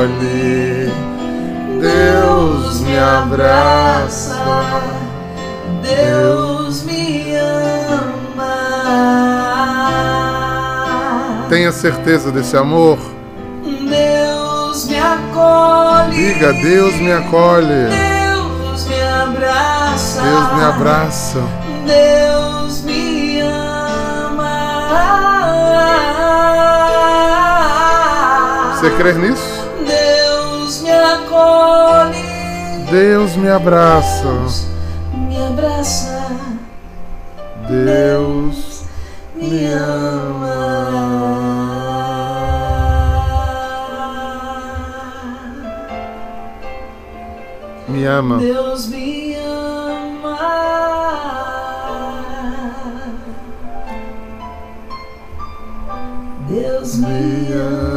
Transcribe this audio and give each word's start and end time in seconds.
acolhe, 0.00 0.90
Deus 1.80 2.80
me 2.80 2.98
abraça, 2.98 4.36
Deus 5.82 6.82
me 6.84 7.34
ama. 7.36 8.56
Tenha 11.48 11.72
certeza 11.72 12.30
desse 12.32 12.56
amor. 12.56 12.98
Deus 13.64 14.86
me 14.86 14.98
acolhe. 14.98 16.16
Diga, 16.16 16.52
Deus 16.52 16.94
me 16.94 17.12
acolhe. 17.12 17.88
Deus 17.90 18.86
me 18.86 19.02
abraça. 19.02 20.22
Deus 20.22 20.54
me 20.54 20.64
abraça. 20.64 21.42
Deus 21.86 22.82
me 22.82 23.40
ama. 23.40 23.90
Você 28.74 28.90
crê 28.90 29.12
nisso? 29.12 29.49
Deus 31.40 32.06
me 32.10 32.20
acolhe. 32.20 32.90
Deus 32.90 33.36
me 33.36 33.50
abraça. 33.50 34.68
Me 35.12 35.36
abraça. 35.46 36.26
Deus 37.68 38.84
Me 39.36 39.72
ama. 39.74 40.60
me 47.88 48.06
ama. 48.06 48.38
Deus 48.38 48.88
me 48.88 49.36
ama. 49.36 50.38
Deus 56.48 56.96
Me 56.96 57.52
ama. 57.54 57.89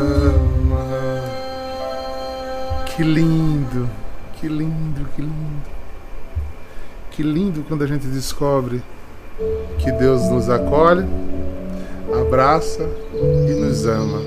Que 2.96 3.04
lindo, 3.04 3.90
que 4.40 4.48
lindo, 4.48 5.10
que 5.16 5.22
lindo. 5.24 5.64
Que 7.10 7.24
lindo 7.24 7.66
quando 7.68 7.84
a 7.84 7.88
gente 7.88 8.06
descobre 8.06 8.84
que 9.80 9.92
Deus 9.94 10.30
nos 10.30 10.48
acolhe, 10.48 11.04
abraça 12.22 12.88
e 13.50 13.54
nos 13.56 13.86
ama. 13.88 14.22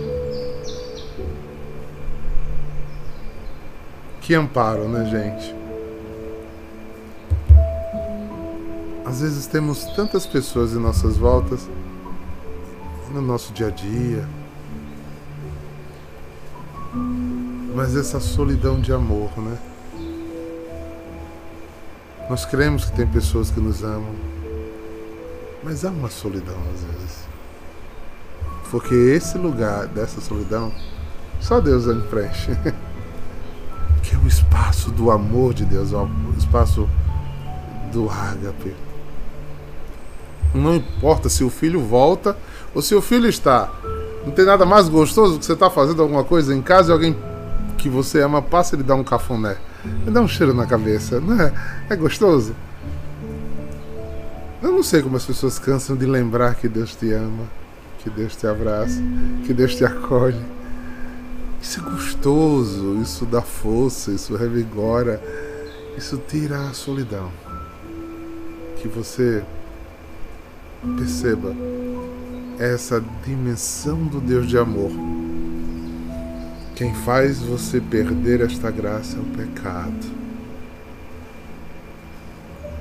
Que 4.20 4.34
amparo, 4.34 4.88
né, 4.88 5.04
gente? 5.08 5.54
Às 9.04 9.20
vezes 9.20 9.46
temos 9.46 9.84
tantas 9.94 10.26
pessoas 10.26 10.72
em 10.72 10.80
nossas 10.80 11.16
voltas, 11.16 11.68
no 13.14 13.22
nosso 13.22 13.52
dia 13.52 13.68
a 13.68 13.70
dia, 13.70 14.28
mas 17.76 17.94
essa 17.94 18.18
solidão 18.18 18.80
de 18.80 18.90
amor, 18.90 19.30
né? 19.36 19.58
Nós 22.30 22.46
cremos 22.46 22.86
que 22.86 22.96
tem 22.96 23.06
pessoas 23.06 23.50
que 23.50 23.60
nos 23.60 23.84
amam, 23.84 24.14
mas 25.62 25.84
há 25.84 25.90
uma 25.90 26.08
solidão 26.08 26.56
às 26.74 26.82
vezes. 26.84 27.28
Porque 28.70 28.94
esse 28.94 29.36
lugar 29.36 29.86
dessa 29.88 30.22
solidão, 30.22 30.72
só 31.38 31.60
Deus 31.60 31.86
a 31.86 31.94
preenche. 31.96 32.56
que 34.02 34.14
é 34.14 34.18
o 34.18 34.26
espaço 34.26 34.90
do 34.90 35.10
amor 35.10 35.52
de 35.52 35.66
Deus, 35.66 35.92
o 35.92 36.08
espaço 36.38 36.88
do 37.92 38.08
ágape. 38.08 38.74
Não 40.54 40.76
importa 40.76 41.28
se 41.28 41.44
o 41.44 41.50
filho 41.50 41.84
volta 41.84 42.38
ou 42.74 42.80
se 42.80 42.94
o 42.94 43.02
filho 43.02 43.28
está. 43.28 43.70
Não 44.24 44.32
tem 44.32 44.46
nada 44.46 44.64
mais 44.64 44.88
gostoso 44.88 45.38
que 45.38 45.44
você 45.44 45.52
está 45.52 45.68
fazendo 45.68 46.00
alguma 46.00 46.24
coisa 46.24 46.54
em 46.54 46.62
casa 46.62 46.90
e 46.90 46.92
alguém 46.94 47.35
que 47.76 47.88
você 47.88 48.20
ama 48.20 48.42
passa 48.42 48.74
e 48.74 48.78
lhe 48.78 48.84
dá 48.84 48.94
um 48.94 49.04
cafuné. 49.04 49.56
Me 50.04 50.10
dá 50.10 50.20
um 50.20 50.28
cheiro 50.28 50.52
na 50.52 50.66
cabeça, 50.66 51.20
não 51.20 51.40
é? 51.40 51.52
É 51.88 51.96
gostoso? 51.96 52.54
Eu 54.62 54.72
não 54.72 54.82
sei 54.82 55.02
como 55.02 55.16
as 55.16 55.24
pessoas 55.24 55.58
cansam 55.58 55.96
de 55.96 56.06
lembrar 56.06 56.54
que 56.54 56.68
Deus 56.68 56.94
te 56.94 57.12
ama, 57.12 57.44
que 57.98 58.10
Deus 58.10 58.34
te 58.34 58.46
abraça, 58.46 59.00
que 59.44 59.52
Deus 59.52 59.74
te 59.74 59.84
acolhe. 59.84 60.40
Isso 61.60 61.80
é 61.80 61.82
gostoso, 61.82 63.00
isso 63.02 63.24
dá 63.26 63.42
força, 63.42 64.10
isso 64.10 64.34
revigora, 64.34 65.22
isso 65.96 66.20
tira 66.28 66.68
a 66.68 66.72
solidão. 66.72 67.30
Que 68.80 68.88
você 68.88 69.42
perceba 70.96 71.54
essa 72.58 73.02
dimensão 73.24 74.04
do 74.04 74.20
Deus 74.20 74.46
de 74.46 74.56
amor. 74.56 74.90
Quem 76.76 76.92
faz 76.92 77.38
você 77.38 77.80
perder 77.80 78.42
esta 78.42 78.70
graça 78.70 79.16
é 79.16 79.20
o 79.20 79.24
pecado. 79.24 80.06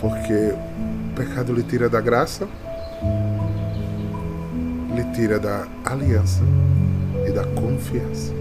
Porque 0.01 0.33
o 0.33 1.15
pecado 1.15 1.53
lhe 1.53 1.63
tira 1.63 1.87
da 1.87 2.01
graça, 2.01 2.45
lhe 4.93 5.03
tira 5.13 5.39
da 5.39 5.65
aliança 5.85 6.41
e 7.25 7.31
da 7.31 7.45
confiança. 7.45 8.33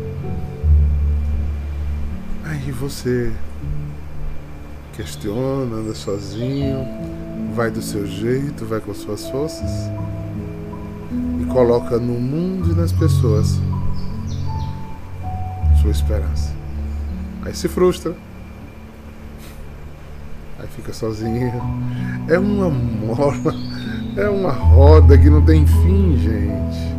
Aí 2.46 2.72
você 2.72 3.32
questiona, 4.92 5.76
anda 5.76 5.94
sozinho, 5.94 6.84
vai 7.54 7.70
do 7.70 7.80
seu 7.80 8.04
jeito, 8.04 8.66
vai 8.66 8.80
com 8.80 8.92
suas 8.92 9.28
forças 9.28 9.70
e 11.40 11.44
coloca 11.46 11.96
no 11.96 12.14
mundo 12.14 12.72
e 12.72 12.74
nas 12.74 12.90
pessoas 12.90 13.56
sua 15.84 15.90
esperança. 15.90 16.54
Aí 17.44 17.54
se 17.54 17.68
frustra. 17.68 18.14
Aí 20.58 20.66
fica 20.68 20.94
sozinho. 20.94 21.52
É 22.26 22.38
uma 22.38 22.70
mola, 22.70 23.54
é 24.16 24.26
uma 24.28 24.50
roda 24.50 25.18
que 25.18 25.28
não 25.28 25.44
tem 25.44 25.66
fim, 25.66 26.16
gente. 26.16 26.94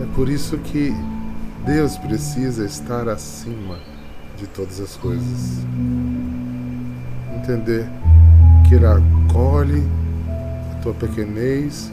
É 0.00 0.06
por 0.14 0.28
isso 0.28 0.56
que 0.58 0.94
Deus 1.64 1.98
precisa 1.98 2.64
estar 2.64 3.08
acima 3.08 3.76
de 4.36 4.46
todas 4.46 4.78
as 4.80 4.94
coisas. 4.94 5.66
Entender 7.34 7.88
que 8.68 8.76
Ele 8.76 8.86
acolhe 8.86 9.82
a 10.70 10.74
tua 10.80 10.94
pequenez, 10.94 11.90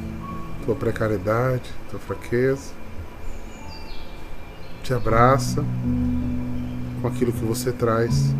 tua 0.64 0.76
precariedade, 0.76 1.72
tua 1.90 2.00
fraqueza, 2.00 2.83
te 4.84 4.94
abraça 4.94 5.64
com 7.02 7.08
aquilo 7.08 7.32
que 7.32 7.46
você 7.46 7.72
traz 7.72 8.36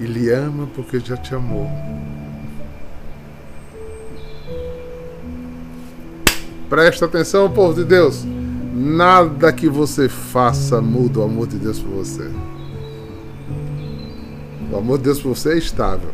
e 0.00 0.04
lhe 0.04 0.28
ama 0.30 0.68
porque 0.74 0.98
já 0.98 1.16
te 1.16 1.32
amou. 1.32 1.70
Presta 6.68 7.04
atenção, 7.04 7.48
povo 7.50 7.74
de 7.74 7.84
Deus. 7.84 8.24
Nada 8.74 9.52
que 9.52 9.68
você 9.68 10.08
faça 10.08 10.80
muda 10.80 11.20
o 11.20 11.22
amor 11.22 11.46
de 11.46 11.56
Deus 11.56 11.78
por 11.78 11.90
você. 11.90 12.28
O 14.72 14.76
amor 14.76 14.98
de 14.98 15.04
Deus 15.04 15.20
por 15.20 15.36
você 15.36 15.52
é 15.52 15.58
estável. 15.58 16.10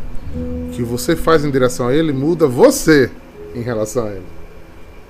O 0.68 0.70
que 0.72 0.82
você 0.82 1.16
faz 1.16 1.44
em 1.44 1.50
direção 1.50 1.88
a 1.88 1.94
Ele 1.94 2.12
muda 2.12 2.46
você 2.46 3.10
em 3.54 3.62
relação 3.62 4.06
a 4.06 4.10
Ele. 4.10 4.37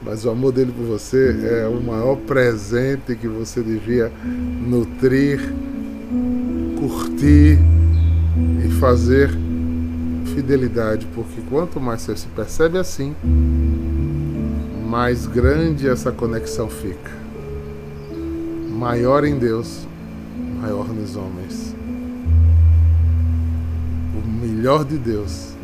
Mas 0.03 0.25
o 0.25 0.31
amor 0.31 0.53
dele 0.53 0.72
por 0.72 0.84
você 0.84 1.34
é 1.62 1.66
o 1.66 1.82
maior 1.82 2.16
presente 2.16 3.16
que 3.16 3.26
você 3.26 3.62
devia 3.62 4.12
nutrir, 4.66 5.41
curtir 6.78 7.59
e 8.64 8.69
fazer 8.78 9.31
fidelidade, 10.34 11.06
porque 11.14 11.40
quanto 11.50 11.81
mais 11.81 12.02
você 12.02 12.17
se 12.17 12.28
percebe 12.28 12.78
assim, 12.78 13.14
mais 14.88 15.26
grande 15.26 15.88
essa 15.88 16.12
conexão 16.12 16.69
fica. 16.69 17.11
Maior 18.70 19.25
em 19.25 19.37
Deus, 19.37 19.87
maior 20.61 20.87
nos 20.88 21.17
homens. 21.17 21.75
O 24.14 24.46
melhor 24.46 24.84
de 24.84 24.96
Deus 24.96 25.55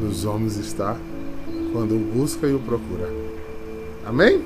nos 0.00 0.24
homens 0.24 0.56
está 0.56 0.96
quando 1.72 1.94
o 1.94 1.98
busca 1.98 2.46
e 2.46 2.54
o 2.54 2.58
procura. 2.58 3.19
Amém? 4.10 4.44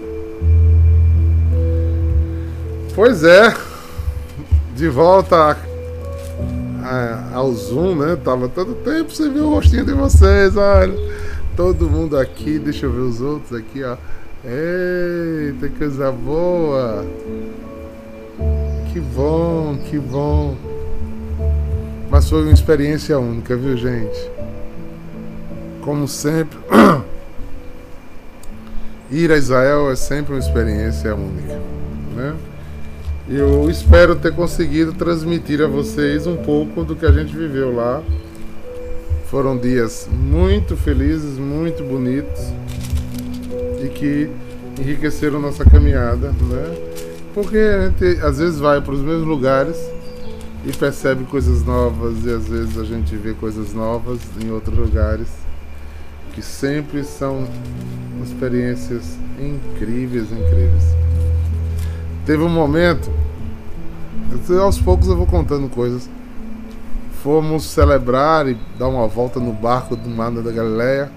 Pois 2.95 3.25
é, 3.25 3.55
de 4.77 4.91
volta 4.91 5.57
a, 6.83 7.31
ao 7.33 7.51
Zoom, 7.55 7.95
né? 7.97 8.15
Tava 8.23 8.47
todo 8.47 8.75
tempo 8.75 9.11
sem 9.11 9.33
ver 9.33 9.41
o 9.41 9.49
rostinho 9.49 9.87
de 9.87 9.95
vocês, 9.95 10.55
olha. 10.55 10.93
Todo 11.57 11.89
mundo 11.89 12.19
aqui, 12.19 12.59
deixa 12.59 12.85
eu 12.85 12.93
ver 12.93 13.01
os 13.01 13.23
outros 13.23 13.59
aqui, 13.59 13.83
ó. 13.83 13.97
Eita, 14.45 15.71
coisa 15.79 16.13
boa! 16.13 17.03
Que 18.93 19.01
bom, 19.01 19.79
que 19.89 19.99
bom. 19.99 20.59
Mas 22.11 22.29
foi 22.29 22.43
uma 22.43 22.53
experiência 22.53 23.19
única, 23.19 23.57
viu, 23.57 23.79
gente? 23.79 24.31
Como 25.81 26.07
sempre. 26.07 26.59
Ir 29.15 29.31
a 29.31 29.37
Israel 29.37 29.93
é 29.93 29.95
sempre 29.95 30.33
uma 30.33 30.41
experiência 30.41 31.15
única, 31.15 31.61
né? 32.17 32.35
Eu 33.29 33.71
espero 33.71 34.17
ter 34.17 34.35
conseguido 34.35 34.93
transmitir 34.93 35.63
a 35.63 35.69
vocês 35.69 36.27
um 36.27 36.35
pouco 36.35 36.83
do 36.83 36.97
que 36.97 37.07
a 37.07 37.13
gente 37.13 37.33
viveu 37.33 37.73
lá. 37.73 38.03
Foram 39.31 39.57
dias 39.57 40.09
muito 40.13 40.77
felizes, 40.77 41.39
muito 41.39 41.85
bonitos 41.85 42.43
e 43.85 43.89
que 43.89 44.29
enriqueceram 44.81 45.41
nossa 45.41 45.65
caminhada, 45.65 46.33
né? 46.33 46.77
Porque 47.33 47.57
a 47.57 47.87
gente 47.87 48.21
às 48.21 48.39
vezes 48.39 48.59
vai 48.59 48.81
para 48.81 48.95
os 48.95 49.01
mesmos 49.01 49.29
lugares 49.29 49.77
e 50.67 50.73
percebe 50.73 51.23
coisas 51.27 51.65
novas 51.65 52.25
e 52.25 52.31
às 52.31 52.49
vezes 52.49 52.77
a 52.77 52.85
gente 52.85 53.15
vê 53.15 53.33
coisas 53.33 53.73
novas 53.75 54.19
em 54.45 54.51
outros 54.51 54.77
lugares 54.77 55.29
que 56.35 56.43
sempre 56.43 57.05
são 57.05 57.47
experiências 58.23 59.17
incríveis, 59.39 60.33
incríveis. 60.33 60.85
Teve 62.27 62.43
um 62.43 62.49
momento, 62.49 63.11
aos 64.61 64.79
poucos 64.81 65.09
eu 65.09 65.17
vou 65.17 65.27
contando 65.27 65.69
coisas. 65.69 66.09
Fomos 67.23 67.65
celebrar 67.65 68.49
e 68.49 68.59
dar 68.79 68.89
uma 68.89 69.07
volta 69.07 69.39
no 69.39 69.53
barco 69.53 69.97
do 69.97 70.09
Mar 70.11 70.31
da 70.31 70.51
Galileia 70.51 71.11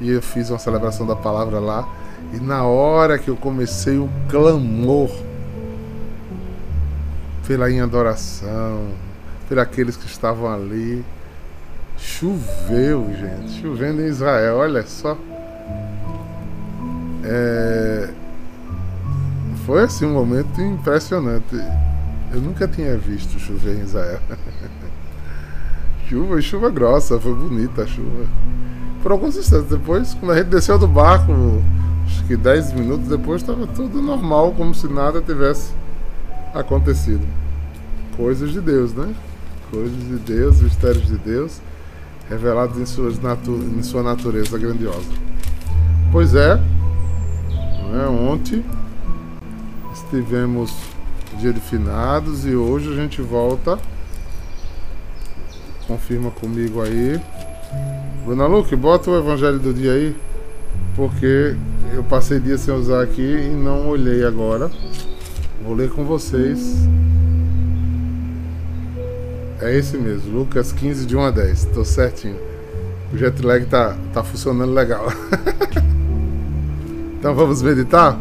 e 0.00 0.10
eu 0.10 0.22
fiz 0.22 0.50
uma 0.50 0.58
celebração 0.58 1.06
da 1.06 1.14
palavra 1.14 1.60
lá. 1.60 1.88
E 2.32 2.40
na 2.40 2.64
hora 2.64 3.18
que 3.18 3.28
eu 3.28 3.36
comecei 3.36 3.98
o 3.98 4.08
clamor 4.28 5.10
pela 7.46 7.70
em 7.70 7.80
adoração, 7.80 8.88
por 9.48 9.58
aqueles 9.58 9.96
que 9.96 10.06
estavam 10.06 10.52
ali, 10.52 11.04
choveu, 11.96 13.10
gente, 13.18 13.60
chovendo 13.60 14.02
em 14.02 14.06
Israel, 14.06 14.56
olha 14.56 14.86
só. 14.86 15.16
É, 17.24 18.10
foi 19.64 19.82
assim 19.82 20.04
um 20.04 20.12
momento 20.12 20.60
impressionante. 20.60 21.56
Eu 22.32 22.40
nunca 22.40 22.68
tinha 22.68 22.96
visto 22.98 23.38
chover 23.38 23.76
em 23.76 23.82
Israel. 23.82 24.20
chuva, 26.06 26.40
chuva 26.40 26.70
grossa, 26.70 27.18
foi 27.18 27.34
bonita 27.34 27.82
a 27.82 27.86
chuva. 27.86 28.26
Por 29.02 29.12
alguns 29.12 29.36
instantes 29.36 29.70
depois, 29.70 30.14
quando 30.14 30.32
a 30.32 30.36
gente 30.36 30.48
desceu 30.48 30.78
do 30.78 30.86
barco, 30.86 31.32
acho 32.06 32.24
que 32.24 32.36
10 32.36 32.74
minutos 32.74 33.08
depois, 33.08 33.40
estava 33.40 33.66
tudo 33.66 34.02
normal, 34.02 34.52
como 34.52 34.74
se 34.74 34.86
nada 34.86 35.22
tivesse 35.22 35.72
acontecido. 36.52 37.26
Coisas 38.16 38.52
de 38.52 38.60
Deus, 38.60 38.92
né? 38.92 39.14
Coisas 39.70 39.98
de 39.98 40.16
Deus, 40.16 40.60
mistérios 40.60 41.06
de 41.06 41.16
Deus, 41.16 41.60
revelados 42.28 42.78
em, 42.78 42.86
suas 42.86 43.20
natu 43.20 43.52
em 43.52 43.82
sua 43.82 44.02
natureza 44.02 44.58
grandiosa. 44.58 45.10
Pois 46.10 46.34
é, 46.34 46.56
né? 46.56 48.06
ontem 48.08 48.64
tivemos 50.14 50.72
dia 51.40 51.52
de 51.52 51.60
finados 51.60 52.46
e 52.46 52.54
hoje 52.54 52.92
a 52.92 52.94
gente 52.94 53.20
volta. 53.20 53.78
Confirma 55.86 56.30
comigo 56.30 56.80
aí. 56.80 57.20
Bruna 58.24 58.46
Luque, 58.46 58.76
bota 58.76 59.10
o 59.10 59.18
evangelho 59.18 59.58
do 59.58 59.74
dia 59.74 59.92
aí, 59.92 60.16
porque 60.94 61.56
eu 61.92 62.04
passei 62.04 62.38
dia 62.38 62.56
sem 62.56 62.72
usar 62.72 63.02
aqui 63.02 63.22
e 63.22 63.50
não 63.50 63.88
olhei 63.88 64.24
agora. 64.24 64.70
Vou 65.62 65.74
ler 65.74 65.90
com 65.90 66.04
vocês. 66.04 66.88
É 69.64 69.74
esse 69.74 69.96
mesmo, 69.96 70.30
Lucas 70.30 70.72
15, 70.72 71.06
de 71.06 71.16
1 71.16 71.20
a 71.22 71.30
10. 71.30 71.64
Tô 71.72 71.86
certinho. 71.86 72.36
O 73.10 73.16
jet 73.16 73.40
lag 73.40 73.64
tá, 73.64 73.96
tá 74.12 74.22
funcionando 74.22 74.74
legal. 74.74 75.06
então 77.18 77.34
vamos 77.34 77.62
meditar? 77.62 78.20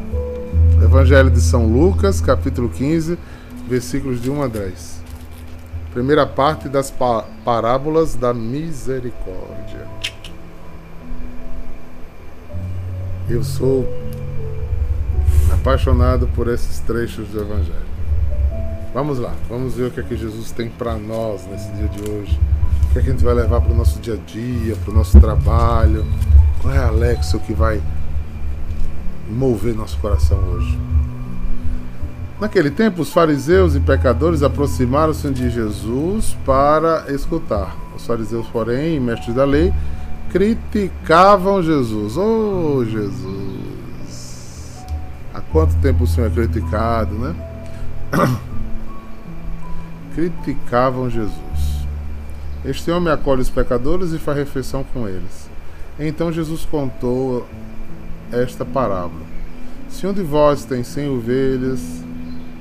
Evangelho 0.82 1.30
de 1.30 1.42
São 1.42 1.68
Lucas, 1.68 2.22
capítulo 2.22 2.70
15, 2.70 3.20
versículos 3.68 4.22
de 4.22 4.32
1 4.32 4.42
a 4.42 4.48
10. 4.48 5.02
Primeira 5.94 6.26
parte 6.26 6.70
das 6.70 6.94
parábolas 7.44 8.16
da 8.16 8.34
misericórdia. 8.34 9.86
Eu 13.30 13.44
sou 13.44 13.86
apaixonado 15.52 16.26
por 16.26 16.48
esses 16.48 16.80
trechos 16.80 17.28
do 17.28 17.42
Evangelho. 17.42 17.93
Vamos 18.94 19.20
lá, 19.20 19.34
vamos 19.50 19.74
ver 19.74 19.88
o 19.88 19.92
que 19.92 20.00
é 20.00 20.04
que 20.04 20.16
Jesus 20.16 20.52
tem 20.52 20.70
para 20.70 20.96
nós 20.96 21.46
nesse 21.48 21.70
dia 21.72 21.88
de 21.88 22.10
hoje. 22.10 22.40
O 22.90 22.94
que 22.94 23.00
é 23.00 23.02
que 23.02 23.10
a 23.10 23.12
gente 23.12 23.24
vai 23.24 23.34
levar 23.34 23.60
para 23.60 23.72
o 23.72 23.76
nosso 23.76 24.00
dia 24.00 24.14
a 24.14 24.18
dia, 24.18 24.76
para 24.76 24.92
o 24.92 24.96
nosso 24.96 25.20
trabalho. 25.20 26.06
Qual 26.62 26.74
é 26.74 26.78
a 26.78 26.88
Alexa 26.88 27.40
que 27.40 27.54
vai 27.54 27.82
mover 29.30 29.76
nosso 29.76 29.98
coração 30.00 30.38
hoje. 30.52 30.78
Naquele 32.40 32.72
tempo, 32.72 33.02
os 33.02 33.12
fariseus 33.12 33.76
e 33.76 33.80
pecadores 33.80 34.44
aproximaram-se 34.44 35.30
de 35.30 35.50
Jesus 35.50 36.36
para 36.46 37.06
escutar. 37.10 37.76
Os 37.96 38.06
fariseus, 38.06 38.48
porém, 38.48 39.00
mestres 39.00 39.36
da 39.36 39.46
lei, 39.46 39.74
criticavam 40.32 41.62
Jesus. 41.62 42.18
Oh, 42.18 42.84
Jesus! 42.84 44.84
Há 45.34 45.42
quanto 45.42 45.76
tempo 45.76 46.04
o 46.04 46.08
Senhor 46.08 46.28
é 46.28 46.32
criticado, 46.32 47.14
né? 47.16 47.36
criticavam 50.14 51.10
Jesus. 51.10 51.34
Este 52.66 52.90
homem 52.92 53.12
acolhe 53.12 53.42
os 53.42 53.50
pecadores 53.50 54.14
e 54.14 54.20
faz 54.20 54.38
refeição 54.38 54.86
com 54.94 55.08
eles. 55.08 55.50
Então 56.00 56.32
Jesus 56.32 56.66
contou 56.66 57.46
esta 58.32 58.64
parábola. 58.64 59.22
Se 59.90 60.08
um 60.08 60.14
de 60.14 60.24
vós 60.24 60.66
tem 60.66 60.84
cem 60.84 61.10
ovelhas 61.10 61.82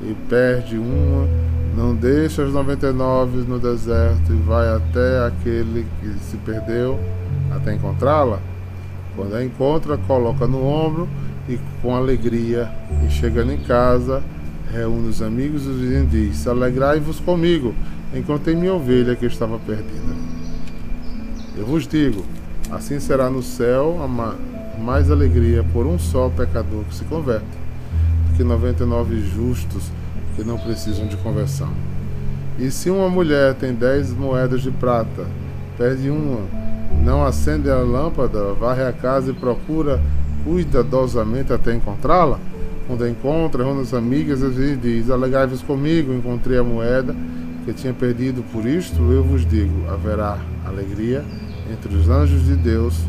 e 0.02 0.14
perde 0.28 0.76
uma, 0.76 1.28
não 1.76 1.94
deixa 1.94 2.44
as 2.44 2.52
noventa 2.52 2.88
e 2.88 2.93
nove 2.93 3.38
no 3.38 3.58
deserto 3.58 4.32
e 4.32 4.37
vai 4.37 4.69
até 4.69 5.26
aquele 5.26 5.87
que 6.00 6.12
se 6.25 6.37
perdeu 6.38 6.98
até 7.50 7.72
encontrá-la? 7.75 8.40
Quando 9.16 9.34
a 9.34 9.44
encontra, 9.44 9.96
coloca 9.98 10.46
no 10.46 10.66
ombro 10.66 11.08
e 11.48 11.58
com 11.81 11.94
alegria, 11.94 12.70
e 13.06 13.10
chegando 13.10 13.52
em 13.52 13.58
casa, 13.58 14.22
reúne 14.72 15.08
os 15.08 15.20
amigos 15.20 15.66
e 15.66 15.69
os 15.69 15.76
vizinhos 15.76 16.10
diz: 16.10 16.46
Alegrai-vos 16.46 17.20
comigo, 17.20 17.74
encontrei 18.14 18.56
minha 18.56 18.72
ovelha 18.72 19.14
que 19.14 19.26
estava 19.26 19.58
perdida. 19.58 20.14
Eu 21.56 21.66
vos 21.66 21.86
digo: 21.86 22.24
assim 22.70 22.98
será 22.98 23.29
no 23.29 23.43
céu 23.43 24.00
a 24.02 24.81
mais 24.81 25.10
alegria 25.10 25.62
por 25.72 25.86
um 25.86 25.98
só 25.98 26.31
pecador 26.31 26.84
que 26.84 26.94
se 26.94 27.05
converte, 27.05 27.44
do 28.31 28.36
que 28.36 28.43
99 28.43 29.20
justos 29.20 29.91
que 30.34 30.43
não 30.43 30.58
precisam 30.58 31.06
de 31.06 31.17
conversão. 31.19 31.70
E 32.58 32.70
se 32.70 32.91
uma 32.91 33.08
mulher 33.08 33.55
tem 33.55 33.74
dez 33.74 34.12
moedas 34.12 34.62
de 34.62 34.70
prata, 34.70 35.26
perde 35.76 36.08
uma, 36.08 36.41
não 37.05 37.24
acende 37.24 37.70
a 37.70 37.76
lâmpada, 37.76 38.55
varre 38.55 38.84
a 38.84 38.93
casa 38.93 39.31
e 39.31 39.34
procura 39.34 40.00
cuidadosamente 40.44 41.52
até 41.52 41.74
encontrá-la? 41.74 42.38
Quando 42.93 43.05
a 43.05 43.08
encontra, 43.08 43.65
reúne 43.65 43.81
as 43.81 43.94
amigas 43.94 44.43
e 44.43 44.77
diz: 44.77 45.08
Alegai-vos 45.08 45.63
comigo, 45.63 46.13
encontrei 46.13 46.58
a 46.58 46.63
moeda 46.63 47.17
que 47.65 47.72
tinha 47.72 47.94
perdido, 47.94 48.44
por 48.53 48.67
isto 48.67 49.01
eu 49.11 49.25
vos 49.25 49.46
digo: 49.49 49.89
haverá 49.89 50.39
alegria 50.63 51.25
entre 51.72 51.96
os 51.96 52.11
anjos 52.11 52.44
de 52.44 52.55
Deus 52.55 53.01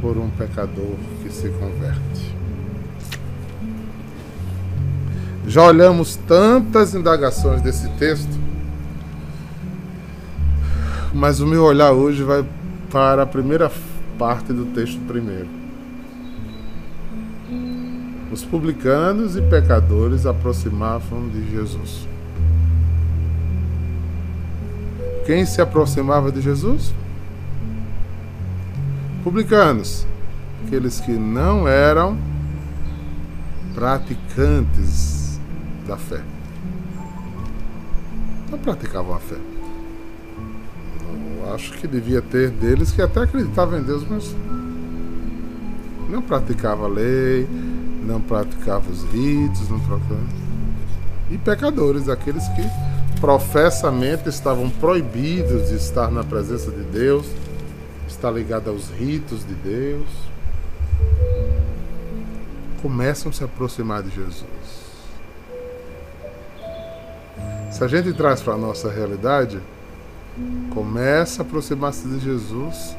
por 0.00 0.18
um 0.18 0.28
pecador 0.30 0.96
que 1.22 1.32
se 1.32 1.50
converte. 1.50 2.36
Já 5.46 5.62
olhamos 5.62 6.16
tantas 6.16 6.92
indagações 6.96 7.62
desse 7.62 7.88
texto, 7.90 8.36
mas 11.14 11.38
o 11.38 11.46
meu 11.46 11.62
olhar 11.62 11.92
hoje 11.92 12.24
vai 12.24 12.44
para 12.90 13.22
a 13.22 13.26
primeira 13.26 13.70
parte 14.18 14.52
do 14.52 14.64
texto 14.64 14.98
primeiro. 15.06 15.57
Os 18.38 18.44
publicanos 18.44 19.34
e 19.34 19.42
pecadores 19.42 20.24
aproximavam 20.24 21.28
de 21.28 21.50
Jesus. 21.50 22.06
Quem 25.26 25.44
se 25.44 25.60
aproximava 25.60 26.30
de 26.30 26.40
Jesus? 26.40 26.94
Publicanos, 29.24 30.06
aqueles 30.64 31.00
que 31.00 31.10
não 31.10 31.66
eram 31.66 32.16
praticantes 33.74 35.40
da 35.88 35.96
fé. 35.96 36.22
Não 38.52 38.58
praticavam 38.60 39.16
a 39.16 39.18
fé. 39.18 39.38
Eu 41.40 41.54
acho 41.54 41.72
que 41.72 41.88
devia 41.88 42.22
ter 42.22 42.50
deles 42.50 42.92
que 42.92 43.02
até 43.02 43.22
acreditavam 43.22 43.80
em 43.80 43.82
Deus, 43.82 44.06
mas 44.08 44.32
não 46.08 46.22
praticava 46.22 46.84
a 46.84 46.88
lei, 46.88 47.48
não 48.08 48.20
praticava 48.20 48.90
os 48.90 49.02
ritos, 49.04 49.68
não 49.68 49.78
praticava... 49.80 50.20
E 51.30 51.36
pecadores, 51.36 52.08
aqueles 52.08 52.48
que 52.48 52.62
professamente 53.20 54.28
estavam 54.28 54.70
proibidos 54.70 55.68
de 55.68 55.76
estar 55.76 56.10
na 56.10 56.24
presença 56.24 56.70
de 56.70 56.82
Deus 56.84 57.26
está 58.08 58.30
ligado 58.30 58.70
aos 58.70 58.88
ritos 58.88 59.46
de 59.46 59.54
Deus, 59.54 60.06
começam 62.80 63.30
a 63.30 63.32
se 63.34 63.44
aproximar 63.44 64.02
de 64.02 64.08
Jesus. 64.08 64.88
Se 67.70 67.84
a 67.84 67.88
gente 67.88 68.12
traz 68.14 68.40
para 68.40 68.54
a 68.54 68.58
nossa 68.58 68.90
realidade, 68.90 69.60
começa 70.72 71.42
a 71.42 71.44
aproximar-se 71.44 72.08
de 72.08 72.18
Jesus, 72.20 72.96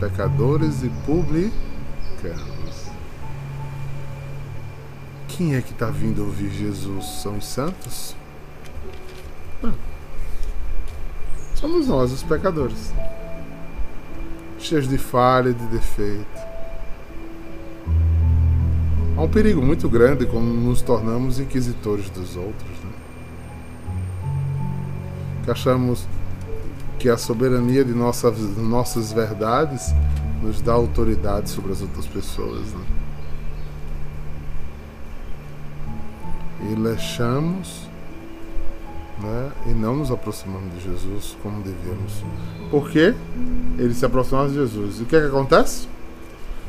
pecadores 0.00 0.82
e 0.82 0.88
publicanos. 1.04 2.55
Quem 5.36 5.54
é 5.54 5.60
que 5.60 5.72
está 5.72 5.90
vindo 5.90 6.24
ouvir 6.24 6.48
Jesus? 6.48 7.04
São 7.04 7.36
os 7.36 7.44
santos? 7.44 8.16
Não. 9.62 9.74
Somos 11.54 11.88
nós, 11.88 12.10
os 12.10 12.22
pecadores, 12.22 12.90
cheios 14.58 14.88
de 14.88 14.96
falha 14.96 15.50
e 15.50 15.54
de 15.54 15.66
defeito. 15.66 16.40
Há 19.14 19.22
um 19.22 19.28
perigo 19.28 19.60
muito 19.60 19.90
grande 19.90 20.24
quando 20.24 20.46
nos 20.46 20.80
tornamos 20.80 21.38
inquisitores 21.38 22.08
dos 22.08 22.34
outros. 22.34 22.78
Né? 22.82 22.92
Que 25.44 25.50
achamos 25.50 26.08
que 26.98 27.10
a 27.10 27.18
soberania 27.18 27.84
de 27.84 27.92
nossas, 27.92 28.38
nossas 28.56 29.12
verdades 29.12 29.94
nos 30.42 30.62
dá 30.62 30.72
autoridade 30.72 31.50
sobre 31.50 31.72
as 31.72 31.82
outras 31.82 32.06
pessoas. 32.06 32.72
Né? 32.72 33.05
E 36.70 36.74
leixamos 36.74 37.86
né? 39.18 39.50
e 39.66 39.70
não 39.70 39.96
nos 39.96 40.10
aproximamos 40.10 40.72
de 40.74 40.80
Jesus 40.80 41.36
como 41.42 41.62
devíamos. 41.62 42.24
Por 42.70 42.90
quê? 42.90 43.14
Eles 43.78 43.96
se 43.96 44.04
aproximaram 44.04 44.48
de 44.48 44.54
Jesus. 44.54 45.00
E 45.00 45.02
o 45.02 45.06
que, 45.06 45.16
é 45.16 45.20
que 45.20 45.26
acontece? 45.26 45.88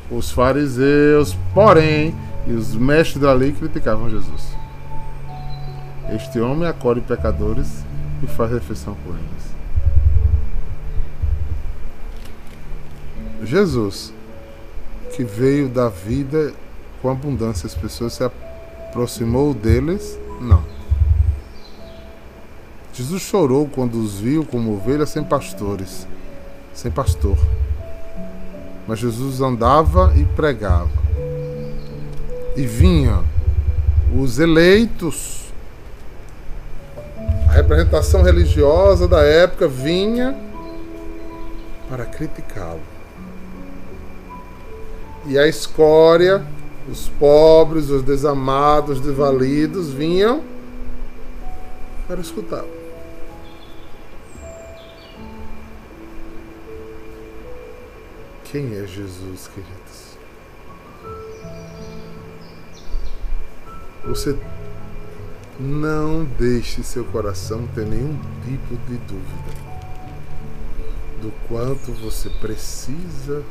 Os 0.09 0.31
fariseus, 0.31 1.35
porém, 1.53 2.15
e 2.45 2.53
os 2.53 2.73
mestres 2.75 3.21
da 3.21 3.33
lei 3.33 3.51
criticavam 3.51 4.09
Jesus. 4.09 4.55
Este 6.15 6.39
homem 6.39 6.67
acolhe 6.67 7.01
pecadores 7.01 7.83
e 8.23 8.27
faz 8.27 8.51
refeição 8.51 8.95
com 9.03 9.09
eles. 9.09 9.47
Jesus, 13.43 14.13
que 15.15 15.23
veio 15.23 15.69
da 15.69 15.89
vida 15.89 16.53
com 17.01 17.09
abundância, 17.09 17.67
as 17.67 17.75
pessoas 17.75 18.13
se 18.13 18.23
aproximou 18.97 19.53
deles? 19.53 20.19
Não. 20.41 20.63
Jesus 22.91 23.21
chorou 23.21 23.69
quando 23.69 24.01
os 24.01 24.19
viu 24.19 24.43
como 24.43 24.73
ovelhas 24.73 25.09
sem 25.09 25.23
pastores, 25.23 26.07
sem 26.73 26.89
pastor. 26.89 27.37
Mas 28.87 28.97
Jesus 28.97 29.39
andava 29.39 30.11
e 30.15 30.25
pregava 30.25 30.89
e 32.55 32.65
vinha 32.65 33.23
os 34.19 34.39
eleitos, 34.39 35.53
a 37.47 37.51
representação 37.51 38.23
religiosa 38.23 39.07
da 39.07 39.21
época 39.21 39.67
vinha 39.67 40.35
para 41.87 42.03
criticá-lo. 42.03 42.81
E 45.27 45.37
a 45.37 45.47
escória, 45.47 46.43
os 46.89 47.09
pobres, 47.09 47.89
os 47.89 48.01
desamados, 48.01 48.99
os 48.99 49.05
desvalidos 49.05 49.91
vinham 49.91 50.43
para 52.07 52.21
escutá-lo. 52.21 52.77
Quem 58.45 58.75
é 58.77 58.87
Jesus, 58.87 59.49
queridos? 59.53 60.17
Você 64.05 64.37
não 65.59 66.23
deixe 66.23 66.81
seu 66.81 67.03
coração 67.03 67.67
ter 67.75 67.85
nenhum 67.85 68.17
tipo 68.45 68.75
de 68.87 68.97
dúvida 68.99 69.67
do 71.21 71.33
quanto 71.47 71.91
você 71.91 72.29
precisa 72.29 73.43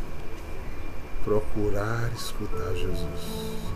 procurar 1.26 2.10
escutar 2.14 2.72
Jesus. 2.74 3.66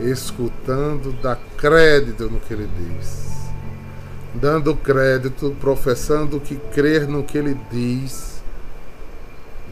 Escutando, 0.00 1.12
dá 1.20 1.36
crédito 1.56 2.30
no 2.30 2.38
que 2.38 2.52
ele 2.52 2.68
diz. 2.78 3.32
Dando 4.34 4.76
crédito, 4.76 5.56
professando 5.58 6.38
que 6.38 6.56
crer 6.56 7.08
no 7.08 7.24
que 7.24 7.38
ele 7.38 7.58
diz 7.72 8.34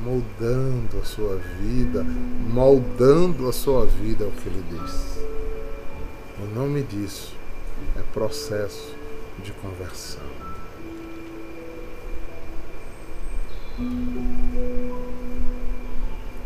moldando 0.04 0.99
a 1.00 1.04
sua 1.04 1.37
vida, 1.61 2.04
moldando 2.52 3.49
a 3.49 3.52
sua 3.52 3.87
vida, 3.87 4.25
é 4.25 4.26
o 4.26 4.32
que 4.32 4.49
ele 4.49 4.64
diz. 4.71 5.18
O 6.40 6.54
nome 6.54 6.82
disso 6.82 7.35
é 7.97 8.02
processo 8.12 8.94
de 9.42 9.52
conversão. 9.52 10.23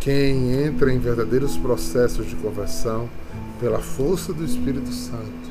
Quem 0.06 0.64
entra 0.64 0.92
em 0.92 1.00
verdadeiros 1.00 1.56
processos 1.56 2.28
de 2.28 2.36
conversão 2.36 3.10
pela 3.58 3.80
força 3.80 4.32
do 4.32 4.44
Espírito 4.44 4.92
Santo 4.92 5.50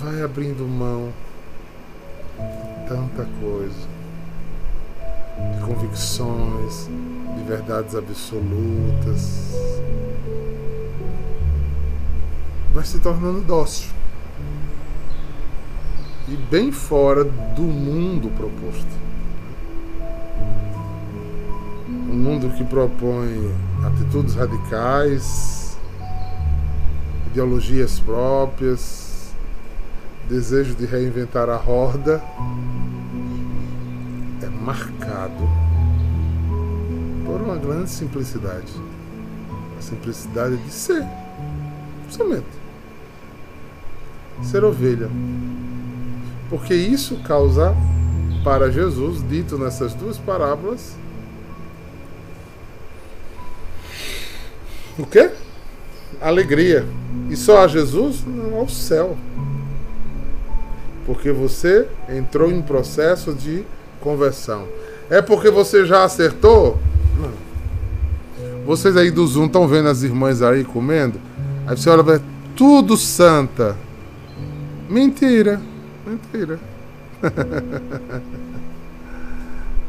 vai 0.00 0.22
abrindo 0.22 0.66
mão 0.66 1.12
de 2.38 2.88
tanta 2.88 3.28
coisa 3.38 3.86
de 5.52 5.60
convicções, 5.62 6.88
de 7.36 7.44
verdades 7.46 7.94
absolutas. 7.94 9.52
Vai 12.72 12.86
se 12.86 12.98
tornando 12.98 13.42
dócil. 13.42 13.90
E 16.28 16.34
bem 16.50 16.72
fora 16.72 17.24
do 17.24 17.62
mundo 17.62 18.30
proposto. 18.30 19.11
Mundo 22.32 22.48
que 22.56 22.64
propõe 22.64 23.54
atitudes 23.84 24.34
radicais, 24.34 25.76
ideologias 27.26 28.00
próprias, 28.00 29.34
desejo 30.28 30.74
de 30.74 30.86
reinventar 30.86 31.50
a 31.50 31.56
roda 31.56 32.22
marcado 34.64 35.48
por 37.26 37.40
uma 37.40 37.56
grande 37.56 37.90
simplicidade. 37.90 38.72
A 39.76 39.82
simplicidade 39.82 40.56
de 40.56 40.70
ser. 40.70 41.04
Somente. 42.08 42.46
Ser 44.42 44.64
ovelha. 44.64 45.10
Porque 46.48 46.74
isso 46.74 47.16
causa 47.24 47.74
para 48.44 48.70
Jesus, 48.70 49.26
dito 49.28 49.58
nessas 49.58 49.94
duas 49.94 50.16
parábolas, 50.18 50.96
o 54.98 55.06
quê? 55.06 55.30
Alegria. 56.20 56.86
E 57.30 57.36
só 57.36 57.64
a 57.64 57.68
Jesus? 57.68 58.24
Não, 58.26 58.56
ao 58.56 58.68
céu. 58.68 59.16
Porque 61.06 61.32
você 61.32 61.88
entrou 62.08 62.50
em 62.50 62.62
processo 62.62 63.32
de 63.32 63.64
conversão. 64.00 64.66
É 65.10 65.20
porque 65.20 65.50
você 65.50 65.84
já 65.84 66.04
acertou? 66.04 66.78
Não. 67.18 67.32
Vocês 68.64 68.96
aí 68.96 69.10
do 69.10 69.26
Zoom 69.26 69.46
estão 69.46 69.66
vendo 69.66 69.88
as 69.88 70.02
irmãs 70.02 70.40
aí 70.42 70.64
comendo? 70.64 71.18
Aí 71.66 71.76
você 71.76 71.90
olha, 71.90 72.22
tudo 72.54 72.96
santa. 72.96 73.76
Mentira. 74.88 75.60
Mentira. 76.06 76.60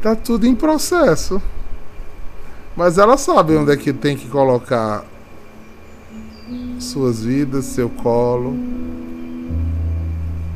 tá 0.02 0.16
tudo 0.16 0.46
em 0.46 0.54
processo. 0.54 1.40
Mas 2.76 2.98
elas 2.98 3.20
sabem 3.20 3.56
onde 3.56 3.72
é 3.72 3.76
que 3.76 3.92
tem 3.92 4.16
que 4.16 4.28
colocar 4.28 5.04
suas 6.80 7.22
vidas, 7.22 7.66
seu 7.66 7.88
colo. 7.88 8.56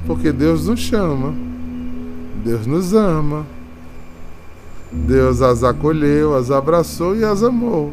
Porque 0.06 0.32
Deus 0.32 0.66
nos 0.66 0.80
chama. 0.80 1.34
Deus 2.44 2.66
nos 2.66 2.92
ama. 2.92 3.46
Deus 4.90 5.42
as 5.42 5.62
acolheu, 5.62 6.34
as 6.34 6.50
abraçou 6.50 7.14
e 7.14 7.25
as 7.25 7.42
amou. 7.42 7.92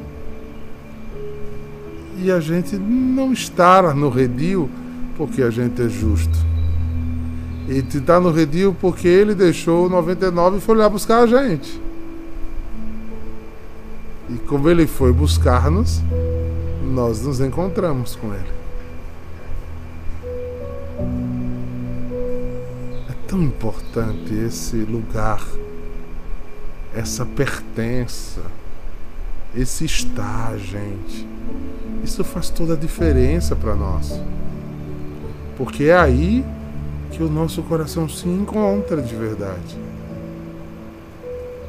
E 2.17 2.31
a 2.31 2.39
gente 2.39 2.77
não 2.77 3.33
está 3.33 3.93
no 3.93 4.09
redil 4.09 4.69
porque 5.17 5.41
a 5.43 5.49
gente 5.49 5.81
é 5.81 5.89
justo. 5.89 6.37
E 7.67 7.79
está 7.79 8.19
no 8.19 8.31
redil 8.31 8.75
porque 8.79 9.07
ele 9.07 9.35
deixou 9.35 9.89
99 9.89 10.57
e 10.57 10.61
foi 10.61 10.77
lá 10.77 10.87
buscar 10.87 11.23
a 11.23 11.27
gente. 11.27 11.84
E 14.35 14.37
como 14.37 14.69
ele 14.69 14.85
foi 14.85 15.11
buscar-nos, 15.11 16.03
nós 16.83 17.21
nos 17.21 17.39
encontramos 17.39 18.15
com 18.15 18.33
ele. 18.33 18.65
tão 23.35 23.43
importante 23.43 24.33
esse 24.33 24.77
lugar, 24.77 25.45
essa 26.95 27.25
pertença, 27.25 28.41
esse 29.53 29.83
estar, 29.83 30.57
gente. 30.57 31.27
Isso 32.01 32.23
faz 32.23 32.49
toda 32.49 32.73
a 32.73 32.77
diferença 32.77 33.53
para 33.53 33.75
nós. 33.75 34.21
Porque 35.57 35.85
é 35.85 35.97
aí 35.97 36.45
que 37.11 37.21
o 37.21 37.29
nosso 37.29 37.61
coração 37.63 38.07
se 38.07 38.27
encontra 38.27 39.01
de 39.01 39.15
verdade. 39.15 39.77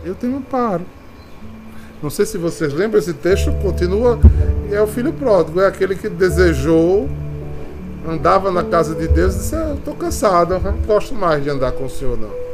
Eu 0.04 0.14
tenho 0.14 0.36
um 0.36 0.42
paro. 0.42 0.84
Não 2.02 2.10
sei 2.10 2.26
se 2.26 2.36
vocês 2.36 2.72
lembram, 2.72 2.98
esse 2.98 3.14
texto 3.14 3.52
continua. 3.62 4.18
É 4.70 4.80
o 4.80 4.86
filho 4.86 5.12
pródigo, 5.12 5.60
é 5.60 5.66
aquele 5.66 5.94
que 5.94 6.08
desejou, 6.08 7.08
andava 8.06 8.50
na 8.50 8.62
casa 8.62 8.94
de 8.94 9.08
Deus 9.08 9.34
e 9.34 9.38
disse: 9.38 9.54
ah, 9.54 9.74
estou 9.76 9.94
cansado, 9.94 10.58
não 10.58 10.72
gosto 10.82 11.14
mais 11.14 11.42
de 11.42 11.50
andar 11.50 11.72
com 11.72 11.84
o 11.84 11.90
Senhor, 11.90 12.18
não. 12.18 12.46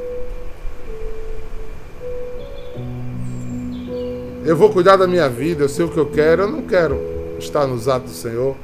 Eu 4.44 4.56
vou 4.56 4.70
cuidar 4.70 4.96
da 4.96 5.06
minha 5.06 5.28
vida, 5.28 5.64
eu 5.64 5.68
sei 5.68 5.84
o 5.84 5.88
que 5.88 5.98
eu 5.98 6.06
quero, 6.06 6.42
eu 6.42 6.50
não 6.50 6.62
quero 6.62 7.00
estar 7.38 7.66
nos 7.66 7.88
atos 7.88 8.10
do 8.10 8.16
Senhor. 8.16 8.56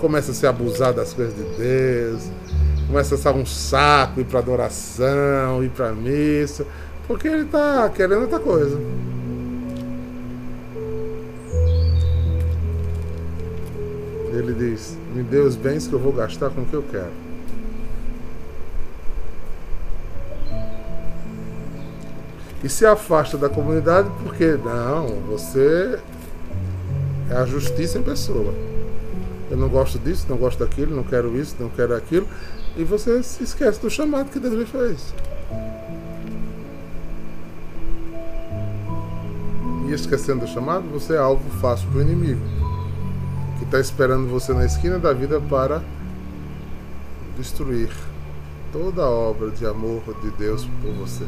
Começa 0.00 0.30
a 0.30 0.34
se 0.34 0.46
abusar 0.46 0.92
das 0.92 1.12
coisas 1.12 1.34
de 1.34 1.42
Deus, 1.56 2.22
começa 2.86 3.16
a 3.16 3.18
ser 3.18 3.30
um 3.30 3.44
saco 3.44 4.20
ir 4.20 4.24
para 4.24 4.38
adoração, 4.38 5.62
ir 5.62 5.70
para 5.70 5.92
missa, 5.92 6.64
porque 7.06 7.26
ele 7.26 7.42
está 7.42 7.88
querendo 7.88 8.22
outra 8.22 8.38
coisa. 8.38 8.78
Ele 14.48 14.70
diz: 14.70 14.96
Me 15.14 15.22
dê 15.22 15.40
os 15.40 15.56
bens 15.56 15.86
que 15.86 15.92
eu 15.92 15.98
vou 15.98 16.10
gastar 16.10 16.48
com 16.48 16.62
o 16.62 16.64
que 16.64 16.72
eu 16.72 16.82
quero. 16.82 17.12
E 22.64 22.68
se 22.68 22.86
afasta 22.86 23.36
da 23.36 23.48
comunidade 23.48 24.10
porque, 24.22 24.58
não, 24.64 25.06
você 25.28 26.00
é 27.30 27.34
a 27.34 27.44
justiça 27.44 27.98
em 27.98 28.02
pessoa. 28.02 28.54
Eu 29.50 29.56
não 29.56 29.68
gosto 29.68 29.98
disso, 29.98 30.26
não 30.28 30.36
gosto 30.38 30.58
daquilo, 30.60 30.96
não 30.96 31.04
quero 31.04 31.36
isso, 31.36 31.54
não 31.60 31.68
quero 31.68 31.94
aquilo. 31.94 32.26
E 32.74 32.82
você 32.82 33.22
se 33.22 33.44
esquece 33.44 33.80
do 33.80 33.90
chamado 33.90 34.30
que 34.30 34.40
Deus 34.40 34.54
lhe 34.54 34.64
fez. 34.64 35.14
E 39.88 39.92
esquecendo 39.92 40.40
do 40.40 40.46
chamado, 40.46 40.88
você 40.88 41.14
é 41.14 41.18
alvo 41.18 41.48
fácil 41.60 41.86
para 41.88 41.98
o 41.98 42.02
inimigo 42.02 42.57
está 43.68 43.78
esperando 43.78 44.26
você 44.28 44.54
na 44.54 44.64
esquina 44.64 44.98
da 44.98 45.12
vida 45.12 45.38
para 45.42 45.82
destruir 47.36 47.90
toda 48.72 49.02
a 49.02 49.10
obra 49.10 49.50
de 49.50 49.66
amor 49.66 50.02
de 50.22 50.30
Deus 50.30 50.66
por 50.80 50.90
você. 50.94 51.26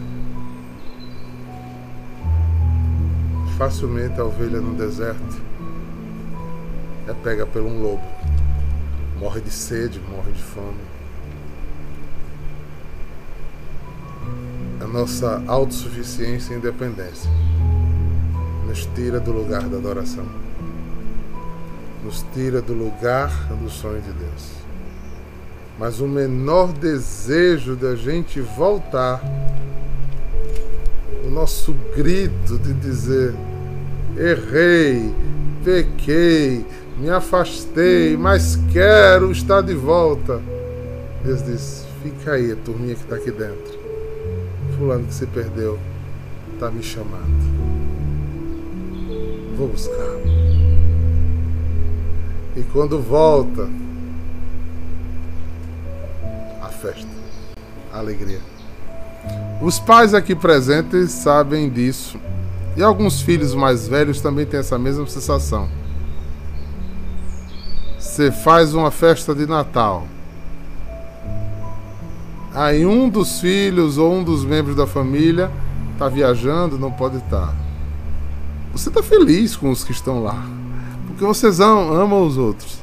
Facilmente 3.58 4.18
a 4.18 4.24
ovelha 4.24 4.58
no 4.58 4.74
deserto 4.74 5.42
é 7.06 7.12
pega 7.12 7.44
por 7.44 7.60
um 7.60 7.82
lobo, 7.82 8.02
morre 9.18 9.42
de 9.42 9.50
sede, 9.50 10.00
morre 10.10 10.32
de 10.32 10.42
fome. 10.42 10.80
A 14.82 14.86
nossa 14.86 15.44
autossuficiência 15.46 16.54
e 16.54 16.56
independência 16.56 17.30
nos 18.66 18.86
tira 18.94 19.20
do 19.20 19.30
lugar 19.30 19.68
da 19.68 19.76
adoração 19.76 20.49
nos 22.04 22.24
tira 22.34 22.60
do 22.62 22.72
lugar 22.72 23.30
do 23.62 23.68
sonho 23.68 24.00
de 24.00 24.12
Deus. 24.12 24.50
Mas 25.78 26.00
o 26.00 26.06
menor 26.06 26.72
desejo 26.72 27.74
da 27.74 27.94
gente 27.96 28.40
voltar, 28.40 29.22
o 31.24 31.30
nosso 31.30 31.74
grito 31.96 32.58
de 32.58 32.72
dizer: 32.74 33.34
errei, 34.16 35.14
pequei, 35.64 36.66
me 36.98 37.08
afastei, 37.08 38.16
mas 38.16 38.58
quero 38.72 39.30
estar 39.30 39.62
de 39.62 39.74
volta. 39.74 40.40
Deus 41.24 41.42
diz: 41.42 41.86
fica 42.02 42.32
aí, 42.32 42.52
a 42.52 42.56
turminha 42.56 42.94
que 42.94 43.02
está 43.02 43.16
aqui 43.16 43.30
dentro. 43.30 43.78
Fulano 44.76 45.06
que 45.06 45.14
se 45.14 45.26
perdeu, 45.26 45.78
está 46.54 46.70
me 46.70 46.82
chamando. 46.82 47.70
Vou 49.56 49.68
buscar. 49.68 50.39
E 52.56 52.62
quando 52.72 53.00
volta, 53.00 53.68
a 56.60 56.66
festa, 56.66 57.06
a 57.92 57.98
alegria. 57.98 58.40
Os 59.60 59.78
pais 59.78 60.14
aqui 60.14 60.34
presentes 60.34 61.10
sabem 61.12 61.68
disso. 61.68 62.18
E 62.76 62.82
alguns 62.82 63.20
filhos 63.20 63.54
mais 63.54 63.86
velhos 63.86 64.20
também 64.20 64.46
têm 64.46 64.60
essa 64.60 64.78
mesma 64.78 65.06
sensação. 65.06 65.68
Você 67.98 68.32
faz 68.32 68.74
uma 68.74 68.90
festa 68.90 69.34
de 69.34 69.46
Natal. 69.46 70.06
Aí 72.54 72.84
um 72.84 73.08
dos 73.08 73.40
filhos 73.40 73.98
ou 73.98 74.12
um 74.12 74.24
dos 74.24 74.44
membros 74.44 74.74
da 74.74 74.86
família 74.86 75.50
está 75.92 76.08
viajando, 76.08 76.78
não 76.78 76.90
pode 76.90 77.18
estar. 77.18 77.54
Você 78.72 78.88
está 78.88 79.02
feliz 79.02 79.54
com 79.54 79.70
os 79.70 79.84
que 79.84 79.92
estão 79.92 80.22
lá. 80.22 80.59
Porque 81.20 81.34
vocês 81.34 81.60
amam, 81.60 82.26
os 82.26 82.38
outros. 82.38 82.82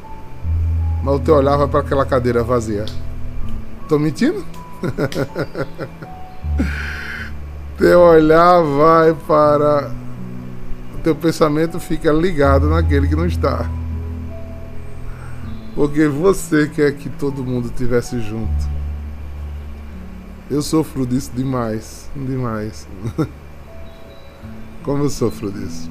Mas 1.03 1.15
o 1.15 1.19
teu 1.19 1.33
olhar 1.33 1.57
vai 1.57 1.67
para 1.67 1.79
aquela 1.79 2.05
cadeira 2.05 2.43
vazia. 2.43 2.85
Tô 3.89 3.97
mentindo? 3.97 4.45
teu 7.79 7.99
olhar 7.99 8.61
vai 8.61 9.15
para. 9.27 9.91
O 10.93 10.99
teu 10.99 11.15
pensamento 11.15 11.79
fica 11.79 12.11
ligado 12.11 12.69
naquele 12.69 13.07
que 13.07 13.15
não 13.15 13.25
está. 13.25 13.67
Porque 15.73 16.07
você 16.07 16.67
quer 16.67 16.91
que 16.91 17.09
todo 17.09 17.43
mundo 17.43 17.69
estivesse 17.69 18.21
junto. 18.21 18.69
Eu 20.47 20.61
sofro 20.61 21.07
disso 21.07 21.31
demais. 21.33 22.07
Demais. 22.15 22.87
Como 24.83 25.05
eu 25.05 25.09
sofro 25.09 25.51
disso. 25.51 25.89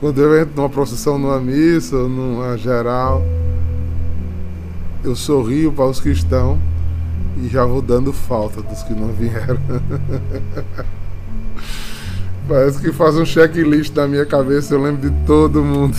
Quando 0.00 0.20
eu 0.20 0.40
entro 0.40 0.54
numa 0.54 0.68
procissão, 0.68 1.18
numa 1.18 1.40
missa, 1.40 1.96
numa 1.96 2.56
geral, 2.56 3.20
eu 5.02 5.16
sorrio 5.16 5.72
para 5.72 5.86
os 5.86 6.00
que 6.00 6.10
estão 6.10 6.56
e 7.42 7.48
já 7.48 7.64
vou 7.64 7.82
dando 7.82 8.12
falta 8.12 8.62
dos 8.62 8.84
que 8.84 8.92
não 8.92 9.08
vieram. 9.08 9.58
Parece 12.48 12.80
que 12.80 12.92
faz 12.92 13.16
um 13.16 13.26
checklist 13.26 13.92
na 13.94 14.06
minha 14.06 14.24
cabeça, 14.24 14.74
eu 14.74 14.82
lembro 14.82 15.10
de 15.10 15.26
todo 15.26 15.64
mundo. 15.64 15.96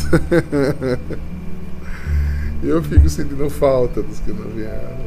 eu 2.64 2.82
fico 2.82 3.10
sentindo 3.10 3.50
falta 3.50 4.02
dos 4.02 4.20
que 4.20 4.32
não 4.32 4.50
vieram. 4.50 4.98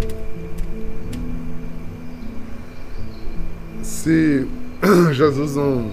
Se 3.83 4.47
Jesus 5.13 5.57
não 5.57 5.91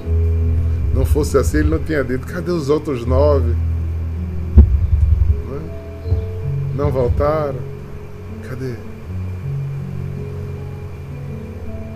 não 0.93 1.05
fosse 1.05 1.37
assim, 1.37 1.57
ele 1.57 1.69
não 1.69 1.79
tinha 1.79 2.03
dito: 2.03 2.25
cadê 2.25 2.51
os 2.51 2.69
outros 2.69 3.05
nove? 3.05 3.55
Não, 6.75 6.85
não 6.85 6.91
voltaram? 6.91 7.59
Cadê? 8.47 8.73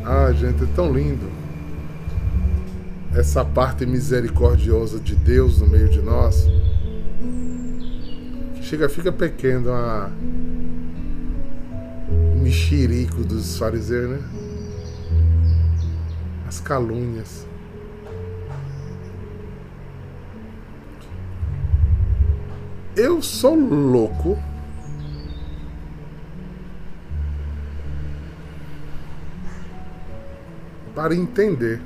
Ah, 0.06 0.32
gente, 0.34 0.64
é 0.64 0.68
tão 0.76 0.92
lindo 0.92 1.32
essa 3.16 3.46
parte 3.46 3.86
misericordiosa 3.86 5.00
de 5.00 5.16
Deus 5.16 5.60
no 5.60 5.68
meio 5.68 5.88
de 5.90 6.02
nós. 6.02 6.48
Chega, 8.62 8.90
fica 8.90 9.12
pequeno 9.12 9.72
a 9.72 10.10
mexerico 12.42 13.24
dos 13.24 13.58
fariseus, 13.58 14.10
né? 14.10 14.20
As 16.48 16.60
calúnias. 16.60 17.46
Eu 22.96 23.24
sou 23.24 23.56
louco. 23.56 24.38
Para 30.94 31.16
entender. 31.16 31.82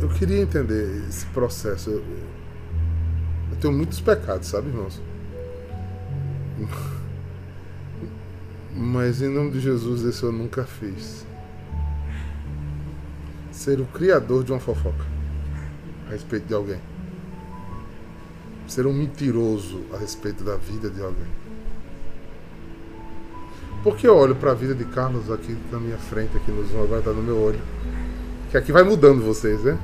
Eu 0.00 0.08
queria 0.10 0.40
entender 0.40 1.04
esse 1.08 1.26
processo. 1.26 1.90
Eu, 1.90 2.04
tenho 3.60 3.72
muitos 3.72 4.00
pecados, 4.00 4.46
sabe, 4.46 4.68
irmãos? 4.68 5.02
Mas 8.76 9.20
em 9.20 9.28
nome 9.28 9.50
de 9.50 9.60
Jesus, 9.60 10.04
esse 10.04 10.22
eu 10.22 10.30
nunca 10.30 10.62
fiz. 10.64 11.26
Ser 13.50 13.80
o 13.80 13.86
criador 13.86 14.44
de 14.44 14.52
uma 14.52 14.60
fofoca 14.60 15.13
a 16.06 16.10
respeito 16.10 16.46
de 16.46 16.54
alguém. 16.54 16.80
Ser 18.66 18.86
um 18.86 18.92
mentiroso 18.92 19.82
a 19.92 19.98
respeito 19.98 20.42
da 20.42 20.56
vida 20.56 20.88
de 20.88 21.02
alguém. 21.02 21.44
Porque 23.82 24.06
eu 24.06 24.16
olho 24.16 24.34
para 24.34 24.52
a 24.52 24.54
vida 24.54 24.74
de 24.74 24.84
Carlos 24.86 25.30
aqui 25.30 25.56
na 25.70 25.78
minha 25.78 25.98
frente, 25.98 26.36
aqui 26.36 26.50
nos 26.50 26.70
vai 26.70 26.98
estar 26.98 27.12
no 27.12 27.22
meu 27.22 27.36
olho. 27.36 27.60
Que 28.50 28.56
aqui 28.56 28.72
vai 28.72 28.82
mudando 28.82 29.22
vocês, 29.22 29.62
né? 29.62 29.78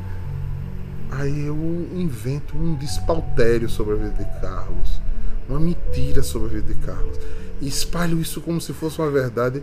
Aí 1.11 1.47
eu 1.47 1.57
invento 1.93 2.57
um 2.57 2.75
despautério 2.77 3.69
sobre 3.69 3.95
a 3.95 3.97
vida 3.97 4.25
de 4.25 4.41
Carlos. 4.41 5.01
uma 5.49 5.61
mentira 5.61 6.23
sobre 6.23 6.49
a 6.49 6.61
vida 6.61 6.73
de 6.73 6.81
Carlos 6.81 7.19
e 7.61 7.69
espalho 7.69 8.19
isso 8.21 8.41
como 8.41 8.61
se 8.61 8.73
fosse 8.73 8.99
uma 9.01 9.11
verdade, 9.11 9.63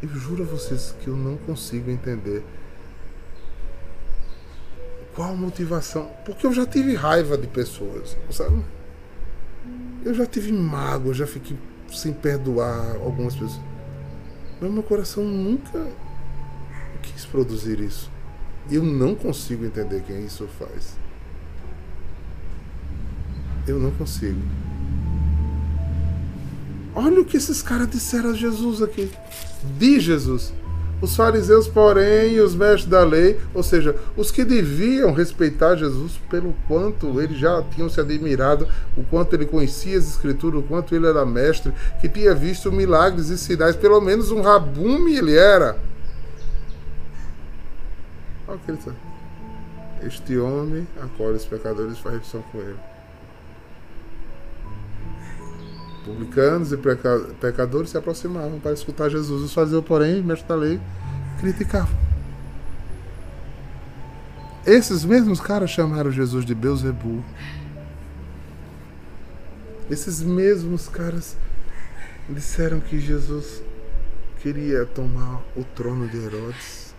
eu 0.00 0.08
juro 0.08 0.44
a 0.44 0.46
vocês 0.46 0.94
que 1.00 1.08
eu 1.08 1.16
não 1.16 1.36
consigo 1.36 1.90
entender 1.90 2.44
qual 5.18 5.36
motivação. 5.36 6.08
Porque 6.24 6.46
eu 6.46 6.52
já 6.52 6.64
tive 6.64 6.94
raiva 6.94 7.36
de 7.36 7.48
pessoas, 7.48 8.16
sabe? 8.30 8.62
Eu 10.04 10.14
já 10.14 10.24
tive 10.24 10.52
mágoa, 10.52 11.12
já 11.12 11.26
fiquei 11.26 11.58
sem 11.92 12.12
perdoar 12.12 12.94
algumas 13.02 13.34
pessoas. 13.34 13.60
Mas 14.60 14.70
meu 14.70 14.82
coração 14.84 15.24
nunca 15.24 15.88
quis 17.02 17.26
produzir 17.26 17.80
isso. 17.80 18.08
Eu 18.70 18.84
não 18.84 19.16
consigo 19.16 19.64
entender 19.64 20.02
quem 20.02 20.24
isso 20.24 20.46
faz. 20.56 20.96
Eu 23.66 23.80
não 23.80 23.90
consigo. 23.90 24.40
Olha 26.94 27.20
o 27.20 27.24
que 27.24 27.36
esses 27.36 27.60
caras 27.60 27.90
disseram 27.90 28.30
a 28.30 28.34
Jesus 28.34 28.82
aqui. 28.82 29.10
De 29.76 29.98
Jesus. 29.98 30.52
Os 31.00 31.14
fariseus, 31.14 31.68
porém, 31.68 32.40
os 32.40 32.56
mestres 32.56 32.86
da 32.86 33.04
lei, 33.04 33.38
ou 33.54 33.62
seja, 33.62 33.94
os 34.16 34.32
que 34.32 34.44
deviam 34.44 35.12
respeitar 35.12 35.76
Jesus 35.76 36.18
pelo 36.28 36.54
quanto 36.66 37.20
eles 37.20 37.38
já 37.38 37.62
tinham 37.62 37.88
se 37.88 38.00
admirado, 38.00 38.66
o 38.96 39.04
quanto 39.04 39.34
ele 39.34 39.46
conhecia 39.46 39.96
as 39.96 40.08
escrituras, 40.08 40.60
o 40.60 40.64
quanto 40.64 40.94
ele 40.96 41.06
era 41.06 41.24
mestre, 41.24 41.72
que 42.00 42.08
tinha 42.08 42.34
visto 42.34 42.72
milagres 42.72 43.28
e 43.28 43.38
sinais, 43.38 43.76
pelo 43.76 44.00
menos 44.00 44.32
um 44.32 44.40
rabume 44.40 45.16
ele 45.16 45.36
era. 45.36 45.76
Olha 48.48 48.56
o 48.56 48.60
que 48.60 48.70
ele 48.72 48.78
está. 48.78 48.92
Este 50.04 50.36
homem 50.38 50.86
acolhe 51.00 51.36
os 51.36 51.44
pecadores 51.44 51.92
e 51.96 52.02
faz 52.02 52.16
refeição 52.16 52.42
com 52.50 52.58
ele. 52.58 52.87
Publicanos 56.08 56.72
e 56.72 56.78
pecadores 57.38 57.90
se 57.90 57.98
aproximavam 57.98 58.58
para 58.58 58.72
escutar 58.72 59.10
Jesus. 59.10 59.42
Os 59.42 59.52
fariseus, 59.52 59.84
porém, 59.84 60.22
mestre 60.22 60.48
da 60.48 60.54
lei, 60.54 60.80
criticavam. 61.38 61.94
Esses 64.64 65.04
mesmos 65.04 65.38
caras 65.38 65.68
chamaram 65.68 66.10
Jesus 66.10 66.46
de 66.46 66.54
Beuzebu. 66.54 67.22
Esses 69.90 70.22
mesmos 70.22 70.88
caras 70.88 71.36
disseram 72.26 72.80
que 72.80 72.98
Jesus 72.98 73.62
queria 74.40 74.86
tomar 74.86 75.42
o 75.54 75.62
trono 75.62 76.08
de 76.08 76.16
Herodes. 76.16 76.94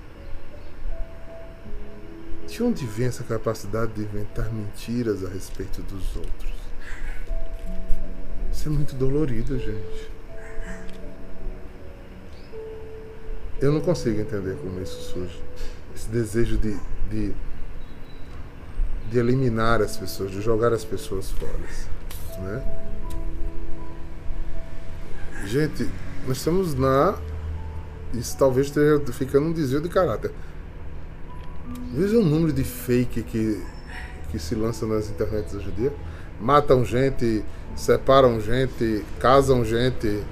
De 2.48 2.62
onde 2.62 2.86
vem 2.86 3.08
essa 3.08 3.24
capacidade 3.24 3.91
de 3.93 4.02
inventar 4.02 4.52
mentiras 4.54 5.26
a 5.26 5.30
respeito 5.30 5.82
dos 5.82 6.15
outros? 6.15 6.59
Isso 8.60 8.67
é 8.67 8.72
muito 8.74 8.93
dolorido, 8.93 9.58
gente. 9.58 10.12
Eu 13.62 13.72
não 13.72 13.80
consigo 13.80 14.19
entender 14.19 14.58
como 14.58 14.82
isso 14.82 15.00
surge. 15.00 15.41
Esse 15.95 16.10
desejo 16.10 16.58
de, 16.58 16.78
de, 17.10 17.34
de 19.10 19.17
eliminar 19.17 19.82
as 19.82 19.95
pessoas, 19.95 20.32
de 20.32 20.41
jogar 20.41 20.74
as 20.74 20.84
pessoas 20.84 21.32
fora. 21.32 21.58
Né? 22.41 22.84
Gente, 25.45 25.89
nós 26.28 26.36
estamos 26.36 26.76
na. 26.76 27.17
Isso 28.13 28.38
talvez 28.38 28.67
esteja 28.67 29.00
ficando 29.13 29.48
um 29.48 29.54
desvio 29.54 29.80
de 29.80 29.88
caráter. 29.88 30.34
Veja 31.93 32.17
o 32.17 32.26
número 32.26 32.52
de 32.52 32.65
fake 32.65 33.24
que, 33.24 33.63
que 34.32 34.38
se 34.38 34.54
lança 34.54 34.86
nas 34.86 35.10
internets 35.10 35.54
hoje 35.54 35.69
em 35.69 35.76
dia. 35.76 35.93
Matam 36.39 36.86
gente 36.86 37.43
separam 37.80 38.39
gente, 38.41 39.06
casam 39.19 39.63
gente. 39.63 40.23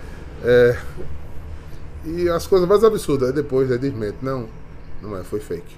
É, 0.43 0.80
e 2.06 2.30
as 2.30 2.46
coisas 2.46 2.67
mais 2.67 2.84
absurdas. 2.84 3.34
Depois 3.34 3.72
é 3.72 3.78
desmente. 3.78 4.17
Não, 4.22 4.48
não 5.02 5.17
é, 5.17 5.24
foi 5.24 5.39
fake. 5.39 5.78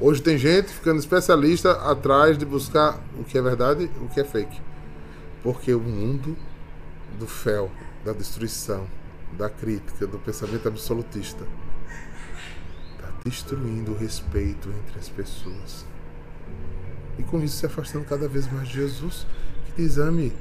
Hoje 0.00 0.22
tem 0.22 0.38
gente 0.38 0.68
ficando 0.68 0.98
especialista 0.98 1.72
atrás 1.72 2.38
de 2.38 2.44
buscar 2.44 3.00
o 3.18 3.24
que 3.24 3.36
é 3.36 3.42
verdade 3.42 3.90
e 4.00 4.04
o 4.04 4.08
que 4.08 4.20
é 4.20 4.24
fake. 4.24 4.60
Porque 5.42 5.74
o 5.74 5.80
mundo 5.80 6.36
do 7.18 7.26
fel, 7.26 7.70
da 8.04 8.12
destruição, 8.12 8.86
da 9.32 9.48
crítica, 9.48 10.06
do 10.06 10.18
pensamento 10.18 10.68
absolutista 10.68 11.44
está 12.92 13.08
destruindo 13.24 13.92
o 13.92 13.96
respeito 13.96 14.68
entre 14.68 14.98
as 14.98 15.08
pessoas. 15.08 15.84
E 17.18 17.22
com 17.22 17.42
isso 17.42 17.56
se 17.56 17.66
afastando 17.66 18.04
cada 18.04 18.28
vez 18.28 18.50
mais 18.50 18.68
de 18.68 18.74
Jesus 18.74 19.26
Exame. 19.76 20.32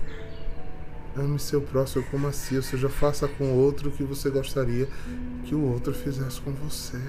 Ame 1.15 1.39
seu 1.39 1.61
próximo 1.61 2.03
como 2.11 2.27
a 2.27 2.31
si, 2.31 2.55
ou 2.55 2.61
seja, 2.61 2.89
faça 2.89 3.27
com 3.27 3.45
o 3.45 3.55
outro 3.55 3.89
o 3.89 3.91
que 3.91 4.03
você 4.03 4.29
gostaria 4.29 4.87
que 5.45 5.55
o 5.55 5.61
outro 5.61 5.93
fizesse 5.93 6.39
com 6.41 6.51
você. 6.51 7.01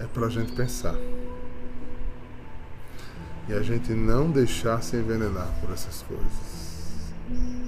É 0.00 0.06
para 0.12 0.26
a 0.26 0.30
gente 0.30 0.52
pensar. 0.52 0.96
E 3.48 3.52
a 3.52 3.62
gente 3.62 3.92
não 3.92 4.30
deixar 4.30 4.82
se 4.82 4.96
envenenar 4.96 5.48
por 5.60 5.72
essas 5.72 6.02
coisas. 6.02 7.65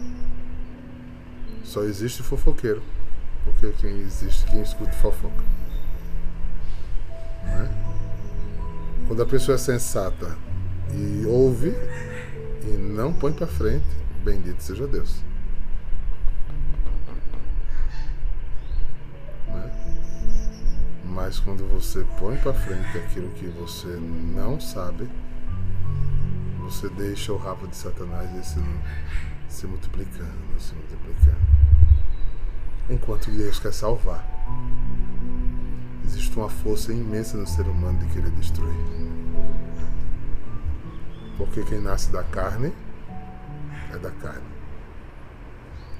Só 1.68 1.82
existe 1.82 2.22
fofoqueiro. 2.22 2.82
Porque 3.44 3.70
quem 3.72 4.00
existe, 4.00 4.44
quem 4.46 4.62
escuta 4.62 4.92
fofoca. 4.92 5.44
É? 7.44 7.68
Quando 9.06 9.22
a 9.22 9.26
pessoa 9.26 9.54
é 9.54 9.58
sensata 9.58 10.36
e 10.94 11.26
ouve 11.26 11.74
e 12.64 12.76
não 12.78 13.12
põe 13.12 13.32
para 13.32 13.46
frente, 13.46 13.86
bendito 14.24 14.62
seja 14.62 14.86
Deus. 14.86 15.22
É? 19.48 19.70
Mas 21.04 21.38
quando 21.38 21.68
você 21.68 22.02
põe 22.18 22.38
para 22.38 22.54
frente 22.54 22.96
aquilo 22.96 23.28
que 23.32 23.46
você 23.46 23.88
não 23.88 24.58
sabe, 24.58 25.06
você 26.60 26.88
deixa 26.88 27.30
o 27.30 27.36
rabo 27.36 27.66
de 27.66 27.76
Satanás 27.76 28.46
se, 28.46 28.58
se 29.48 29.66
multiplicando, 29.66 30.30
se 30.58 30.74
multiplicando 30.74 31.58
enquanto 32.90 33.30
Deus 33.30 33.58
quer 33.58 33.72
salvar. 33.72 34.26
Existe 36.04 36.36
uma 36.36 36.48
força 36.48 36.92
imensa 36.92 37.36
no 37.36 37.46
ser 37.46 37.66
humano 37.68 37.98
de 37.98 38.06
querer 38.06 38.30
destruir. 38.30 38.74
Porque 41.36 41.62
quem 41.64 41.80
nasce 41.80 42.10
da 42.10 42.24
carne 42.24 42.72
é 43.92 43.98
da 43.98 44.10
carne. 44.10 44.48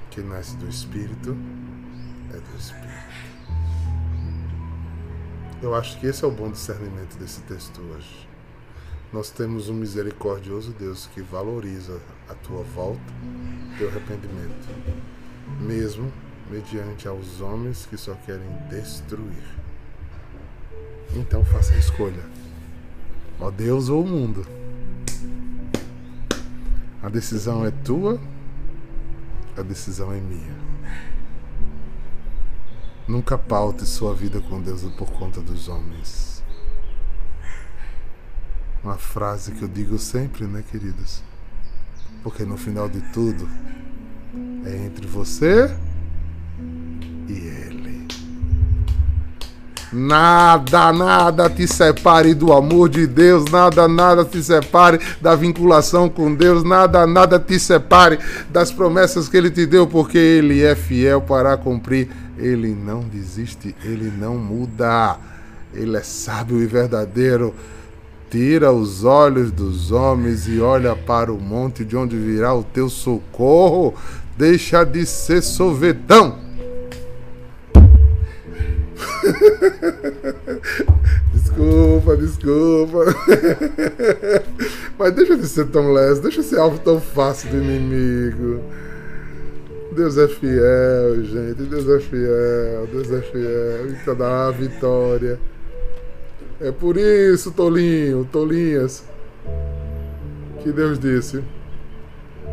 Quem 0.09 0.23
nasce 0.23 0.55
do 0.57 0.67
espírito 0.67 1.37
é 2.31 2.37
do 2.37 2.57
espírito. 2.57 2.89
Eu 5.61 5.75
acho 5.75 5.99
que 5.99 6.07
esse 6.07 6.23
é 6.23 6.27
o 6.27 6.31
bom 6.31 6.49
discernimento 6.49 7.17
desse 7.17 7.41
texto 7.41 7.81
hoje. 7.81 8.28
Nós 9.11 9.31
temos 9.31 9.69
um 9.69 9.73
misericordioso 9.73 10.71
Deus 10.71 11.09
que 11.13 11.21
valoriza 11.21 11.99
a 12.29 12.35
tua 12.35 12.61
volta, 12.61 13.01
teu 13.77 13.89
arrependimento, 13.89 14.67
mesmo 15.59 16.11
mediante 16.49 17.07
aos 17.07 17.41
homens 17.41 17.87
que 17.87 17.97
só 17.97 18.13
querem 18.25 18.47
destruir. 18.69 19.43
Então 21.15 21.43
faça 21.43 21.73
a 21.73 21.77
escolha. 21.77 22.23
Ó 23.39 23.49
Deus 23.49 23.89
ou 23.89 24.03
o 24.03 24.07
mundo. 24.07 24.45
A 27.01 27.09
decisão 27.09 27.65
é 27.65 27.71
tua, 27.71 28.19
a 29.57 29.61
decisão 29.63 30.13
é 30.13 30.19
minha. 30.19 30.55
Nunca 33.07 33.39
paute 33.39 33.85
sua 33.87 34.13
vida 34.13 34.39
com 34.39 34.61
Deus 34.61 34.83
por 34.95 35.09
conta 35.13 35.41
dos 35.41 35.67
homens. 35.67 36.38
Uma 38.83 38.95
frase 38.95 39.51
que 39.51 39.61
eu 39.61 39.67
digo 39.67 39.97
sempre, 39.97 40.45
né, 40.45 40.63
queridos? 40.71 41.21
Porque 42.23 42.43
no 42.43 42.57
final 42.57 42.87
de 42.87 43.01
tudo 43.13 43.47
é 44.65 44.85
entre 44.85 45.05
você 45.05 45.69
e 47.27 47.33
Ele. 47.33 48.07
Nada, 49.91 50.93
nada 50.93 51.49
te 51.49 51.67
separe 51.67 52.35
do 52.35 52.53
amor 52.53 52.89
de 52.89 53.07
Deus, 53.07 53.49
nada, 53.51 53.87
nada 53.87 54.23
te 54.23 54.41
separe 54.43 54.99
da 55.19 55.35
vinculação 55.35 56.07
com 56.07 56.33
Deus, 56.33 56.63
nada, 56.63 57.07
nada 57.07 57.39
te 57.39 57.59
separe 57.59 58.19
das 58.51 58.71
promessas 58.71 59.27
que 59.27 59.35
Ele 59.35 59.49
te 59.49 59.65
deu, 59.65 59.87
porque 59.87 60.17
Ele 60.17 60.63
é 60.63 60.75
fiel 60.75 61.21
para 61.21 61.57
cumprir. 61.57 62.07
Ele 62.37 62.73
não 62.73 63.01
desiste, 63.01 63.75
Ele 63.83 64.13
não 64.15 64.37
muda, 64.37 65.17
Ele 65.73 65.97
é 65.97 66.03
sábio 66.03 66.61
e 66.61 66.65
verdadeiro. 66.65 67.53
Tira 68.29 68.71
os 68.71 69.03
olhos 69.03 69.51
dos 69.51 69.91
homens 69.91 70.47
e 70.47 70.59
olha 70.59 70.95
para 70.95 71.33
o 71.33 71.39
monte 71.39 71.83
de 71.83 71.97
onde 71.97 72.15
virá 72.15 72.53
o 72.53 72.63
teu 72.63 72.89
socorro. 72.89 73.95
Deixa 74.37 74.83
de 74.83 75.05
ser 75.05 75.41
sorvetão 75.41 76.49
desculpa, 81.33 82.17
desculpa. 82.17 83.05
Mas 84.97 85.13
deixa 85.13 85.37
de 85.37 85.47
ser 85.47 85.67
tão 85.67 85.93
leve, 85.93 86.21
deixa 86.21 86.41
de 86.41 86.47
ser 86.47 86.57
alvo 86.59 86.79
tão 86.79 86.99
fácil 86.99 87.49
do 87.49 87.57
inimigo. 87.57 88.61
Deus 89.95 90.17
é 90.17 90.27
fiel, 90.27 91.23
gente. 91.23 91.61
Deus 91.63 91.87
é 91.89 91.99
fiel, 91.99 92.87
Deus 92.91 93.11
é 93.11 93.21
fiel. 93.21 93.89
Então 93.89 94.15
dá 94.15 94.47
a 94.47 94.51
vitória. 94.51 95.39
É 96.61 96.71
por 96.71 96.97
isso, 96.97 97.51
Tolinho, 97.51 98.27
Tolinhas, 98.31 99.03
que 100.61 100.71
Deus 100.71 100.99
disse: 100.99 101.41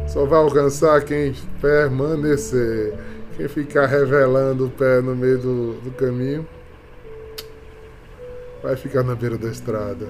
só 0.07 0.25
vai 0.25 0.39
alcançar 0.39 1.03
quem 1.05 1.35
permanecer. 1.61 2.95
Quem 3.37 3.49
ficar 3.49 3.87
revelando 3.87 4.67
o 4.67 4.71
pé 4.71 5.03
no 5.03 5.15
meio 5.15 5.39
do, 5.39 5.73
do 5.81 5.91
caminho 5.91 6.47
vai 8.63 8.77
ficar 8.77 9.03
na 9.03 9.15
beira 9.15 9.37
da 9.37 9.49
estrada. 9.49 10.07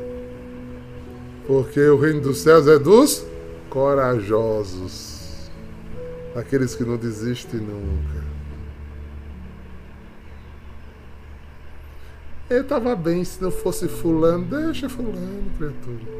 Porque 1.47 1.81
o 1.81 1.99
reino 1.99 2.21
dos 2.21 2.39
céus 2.39 2.69
é 2.69 2.79
dos 2.79 3.27
corajosos, 3.69 5.51
aqueles 6.37 6.75
que 6.75 6.85
não 6.85 6.97
desistem 6.97 7.61
nunca. 7.61 8.26
Eu 12.49 12.63
estava 12.63 12.95
bem 12.95 13.25
se 13.25 13.43
não 13.43 13.51
fosse 13.51 13.89
fulano, 13.89 14.45
deixa 14.45 14.89
fulano, 14.89 15.51
criatura. 15.59 16.17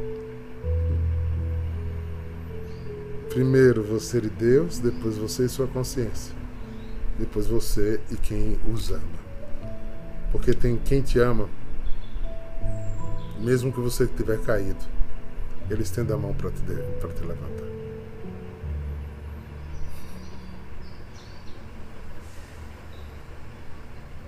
Primeiro 3.29 3.81
você 3.85 4.19
e 4.19 4.29
Deus, 4.29 4.81
depois 4.81 5.17
você 5.17 5.45
e 5.45 5.49
sua 5.49 5.69
consciência. 5.69 6.35
Depois 7.17 7.47
você 7.47 8.01
e 8.11 8.17
quem 8.17 8.59
os 8.75 8.91
ama. 8.91 9.01
Porque 10.33 10.53
tem 10.53 10.77
quem 10.77 11.01
te 11.01 11.21
ama, 11.21 11.49
mesmo 13.39 13.73
que 13.73 13.79
você 13.79 14.03
estiver 14.03 14.41
caído, 14.41 14.85
ele 15.71 15.83
estende 15.83 16.13
a 16.13 16.17
mão 16.17 16.35
para 16.35 16.51
te, 16.51 16.61
te 16.61 17.25
levantar. 17.25 17.86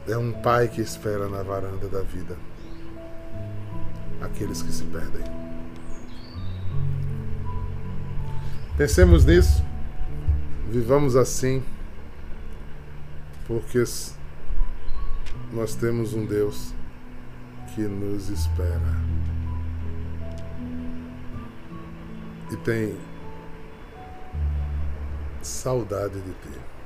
É 0.09 0.17
um 0.17 0.33
pai 0.33 0.69
que 0.69 0.81
espera 0.81 1.29
na 1.29 1.43
varanda 1.43 1.87
da 1.89 2.01
vida 2.01 2.37
aqueles 4.23 4.63
que 4.63 4.73
se 4.73 4.85
perdem. 4.85 5.23
Pensemos 8.77 9.25
nisso, 9.25 9.63
vivamos 10.71 11.17
assim, 11.17 11.63
porque 13.47 13.83
nós 15.53 15.75
temos 15.75 16.15
um 16.15 16.25
Deus 16.25 16.73
que 17.75 17.83
nos 17.83 18.29
espera 18.29 18.97
e 22.51 22.57
tem 22.57 22.97
saudade 25.43 26.21
de 26.21 26.33
ti. 26.33 26.78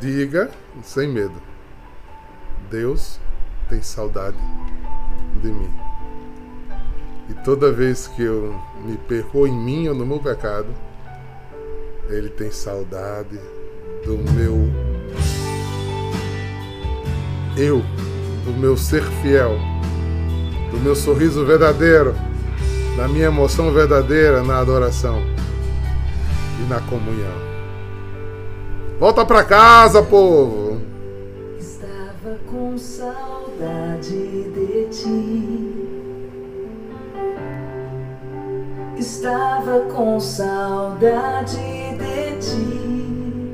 Diga 0.00 0.50
sem 0.82 1.08
medo: 1.08 1.34
Deus 2.70 3.20
tem 3.68 3.82
saudade 3.82 4.38
de 5.42 5.48
mim. 5.48 5.70
E 7.28 7.34
toda 7.44 7.70
vez 7.70 8.06
que 8.06 8.22
eu 8.22 8.58
me 8.82 8.96
perco 8.96 9.46
em 9.46 9.52
mim 9.52 9.88
ou 9.88 9.94
no 9.94 10.06
meu 10.06 10.18
pecado, 10.18 10.68
Ele 12.08 12.30
tem 12.30 12.50
saudade 12.50 13.38
do 14.04 14.16
meu 14.32 14.56
eu, 17.58 17.82
do 18.46 18.52
meu 18.52 18.78
ser 18.78 19.02
fiel, 19.22 19.58
do 20.70 20.78
meu 20.78 20.96
sorriso 20.96 21.44
verdadeiro, 21.44 22.14
da 22.96 23.06
minha 23.06 23.26
emoção 23.26 23.70
verdadeira 23.70 24.42
na 24.42 24.60
adoração 24.60 25.20
e 26.58 26.68
na 26.70 26.80
comunhão. 26.80 27.49
Volta 29.00 29.24
pra 29.24 29.42
casa, 29.42 30.02
povo. 30.02 30.78
Estava 31.58 32.36
com 32.46 32.76
saudade 32.76 34.50
de 34.50 34.88
ti. 34.90 35.88
Estava 38.98 39.80
com 39.90 40.20
saudade 40.20 41.56
de 41.56 42.36
ti. 42.40 43.46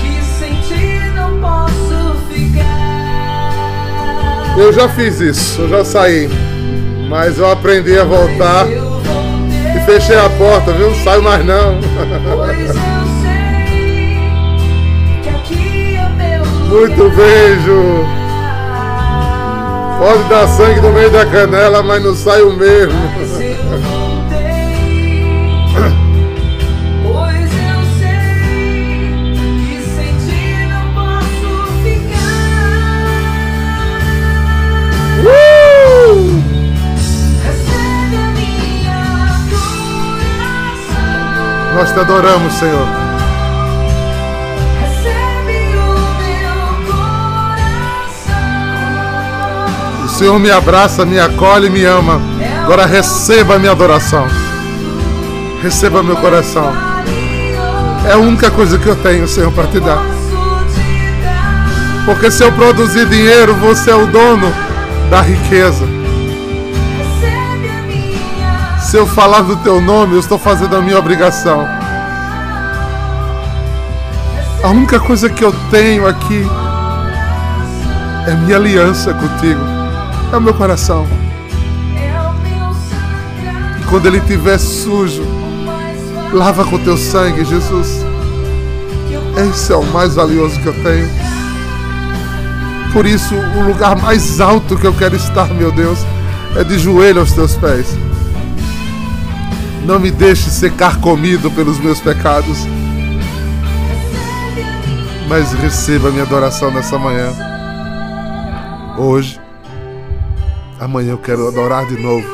que 0.00 0.12
sem 0.24 0.54
ti 0.62 1.12
não 1.14 1.38
posso 1.40 2.16
ficar. 2.30 3.44
Eu 4.56 4.72
já 4.72 4.88
fiz 4.88 5.20
isso, 5.20 5.60
eu 5.62 5.68
já 5.68 5.84
saí. 5.84 6.28
Mas 7.08 7.38
eu 7.38 7.48
aprendi 7.50 7.96
a 7.98 8.04
voltar 8.04 8.66
e 8.66 9.80
fechei 9.84 10.18
a 10.18 10.30
porta, 10.30 10.72
viu? 10.72 10.88
Não 10.88 10.96
saio 11.04 11.22
mais 11.22 11.44
não. 11.44 11.78
Pois 12.34 12.70
eu 12.70 12.74
sei 13.22 13.62
que 15.22 15.28
aqui 15.28 15.96
é 15.96 16.08
Muito 16.68 17.10
beijo. 17.14 18.17
Pode 19.98 20.22
dar 20.28 20.46
sangue 20.46 20.80
no 20.80 20.92
meio 20.92 21.10
da 21.10 21.26
canela, 21.26 21.82
mas 21.82 22.00
não 22.04 22.14
sai 22.14 22.40
o 22.42 22.52
mesmo. 22.52 22.92
Mas 23.16 23.40
eu 23.40 23.56
voltei, 23.80 24.38
pois 27.02 27.50
eu 27.52 27.80
sei 27.98 29.34
que 29.66 29.82
sem 29.82 30.12
ti 30.24 30.68
não 30.68 30.84
posso 30.94 31.50
ficar. 31.82 32.38
Uh! 35.24 36.42
Recebe 37.42 38.16
a 38.16 38.30
minha. 38.36 39.02
Nós 41.74 41.90
te 41.92 41.98
adoramos, 41.98 42.52
Senhor. 42.52 43.07
Senhor 50.18 50.36
me 50.40 50.50
abraça, 50.50 51.06
me 51.06 51.16
acolhe, 51.20 51.70
me 51.70 51.84
ama. 51.84 52.20
Agora 52.64 52.86
receba 52.86 53.54
a 53.54 53.58
minha 53.60 53.70
adoração. 53.70 54.26
Receba 55.62 56.02
meu 56.02 56.16
coração. 56.16 56.72
É 58.04 58.14
a 58.14 58.18
única 58.18 58.50
coisa 58.50 58.76
que 58.78 58.88
eu 58.88 58.96
tenho, 58.96 59.28
Senhor, 59.28 59.52
para 59.52 59.68
te 59.68 59.78
dar. 59.78 60.02
Porque 62.04 62.32
se 62.32 62.42
eu 62.42 62.50
produzir 62.50 63.06
dinheiro, 63.06 63.54
você 63.54 63.92
é 63.92 63.94
o 63.94 64.08
dono 64.08 64.52
da 65.08 65.20
riqueza. 65.20 65.86
Se 68.80 68.96
eu 68.96 69.06
falar 69.06 69.42
do 69.42 69.54
teu 69.58 69.80
nome, 69.80 70.14
eu 70.14 70.20
estou 70.20 70.36
fazendo 70.36 70.74
a 70.74 70.82
minha 70.82 70.98
obrigação. 70.98 71.64
A 74.64 74.68
única 74.70 74.98
coisa 74.98 75.30
que 75.30 75.44
eu 75.44 75.54
tenho 75.70 76.08
aqui 76.08 76.44
é 78.26 78.34
minha 78.34 78.56
aliança 78.56 79.14
contigo. 79.14 79.67
É 80.32 80.36
o 80.36 80.40
meu 80.40 80.54
coração. 80.54 81.06
Meu 81.94 83.88
quando 83.88 84.06
ele 84.06 84.18
estiver 84.18 84.58
sujo, 84.58 85.22
lava 86.32 86.64
com 86.64 86.78
teu 86.78 86.96
sangue, 86.96 87.44
Jesus. 87.44 88.04
Esse 89.50 89.72
é 89.72 89.76
o 89.76 89.84
mais 89.84 90.14
valioso 90.14 90.60
que 90.60 90.66
eu 90.66 90.82
tenho. 90.82 91.08
Por 92.92 93.06
isso, 93.06 93.34
o 93.34 93.62
lugar 93.66 93.96
mais 93.96 94.40
alto 94.40 94.76
que 94.76 94.86
eu 94.86 94.92
quero 94.92 95.16
estar, 95.16 95.46
meu 95.54 95.72
Deus, 95.72 95.98
é 96.56 96.64
de 96.64 96.78
joelho 96.78 97.20
aos 97.20 97.32
teus 97.32 97.54
pés. 97.56 97.96
Não 99.84 99.98
me 99.98 100.10
deixe 100.10 100.50
ser 100.50 100.72
carcomido 100.72 101.50
pelos 101.50 101.78
meus 101.78 102.00
pecados, 102.00 102.58
mas 105.28 105.52
receba 105.52 106.10
minha 106.10 106.24
adoração 106.24 106.70
nessa 106.70 106.98
manhã. 106.98 107.32
Hoje, 108.98 109.40
amanhã 110.78 111.12
eu 111.12 111.18
quero 111.18 111.48
adorar 111.48 111.86
de 111.86 112.00
novo. 112.00 112.26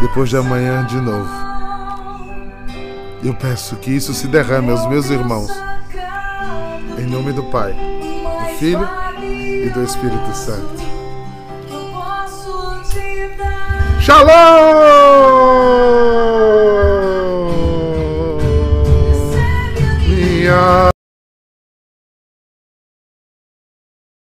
Depois 0.00 0.28
de 0.28 0.36
amanhã, 0.36 0.84
de 0.86 1.00
novo. 1.00 1.30
Eu 3.22 3.34
peço 3.34 3.76
que 3.76 3.90
isso 3.90 4.12
se 4.12 4.26
derrame 4.26 4.70
aos 4.70 4.88
meus 4.88 5.08
irmãos. 5.10 5.50
Em 6.98 7.06
nome 7.06 7.32
do 7.32 7.44
Pai, 7.44 7.72
do 7.72 8.58
Filho 8.58 8.88
e 9.20 9.70
do 9.70 9.84
Espírito 9.84 10.34
Santo. 10.34 10.82
Shalom! 14.00 15.51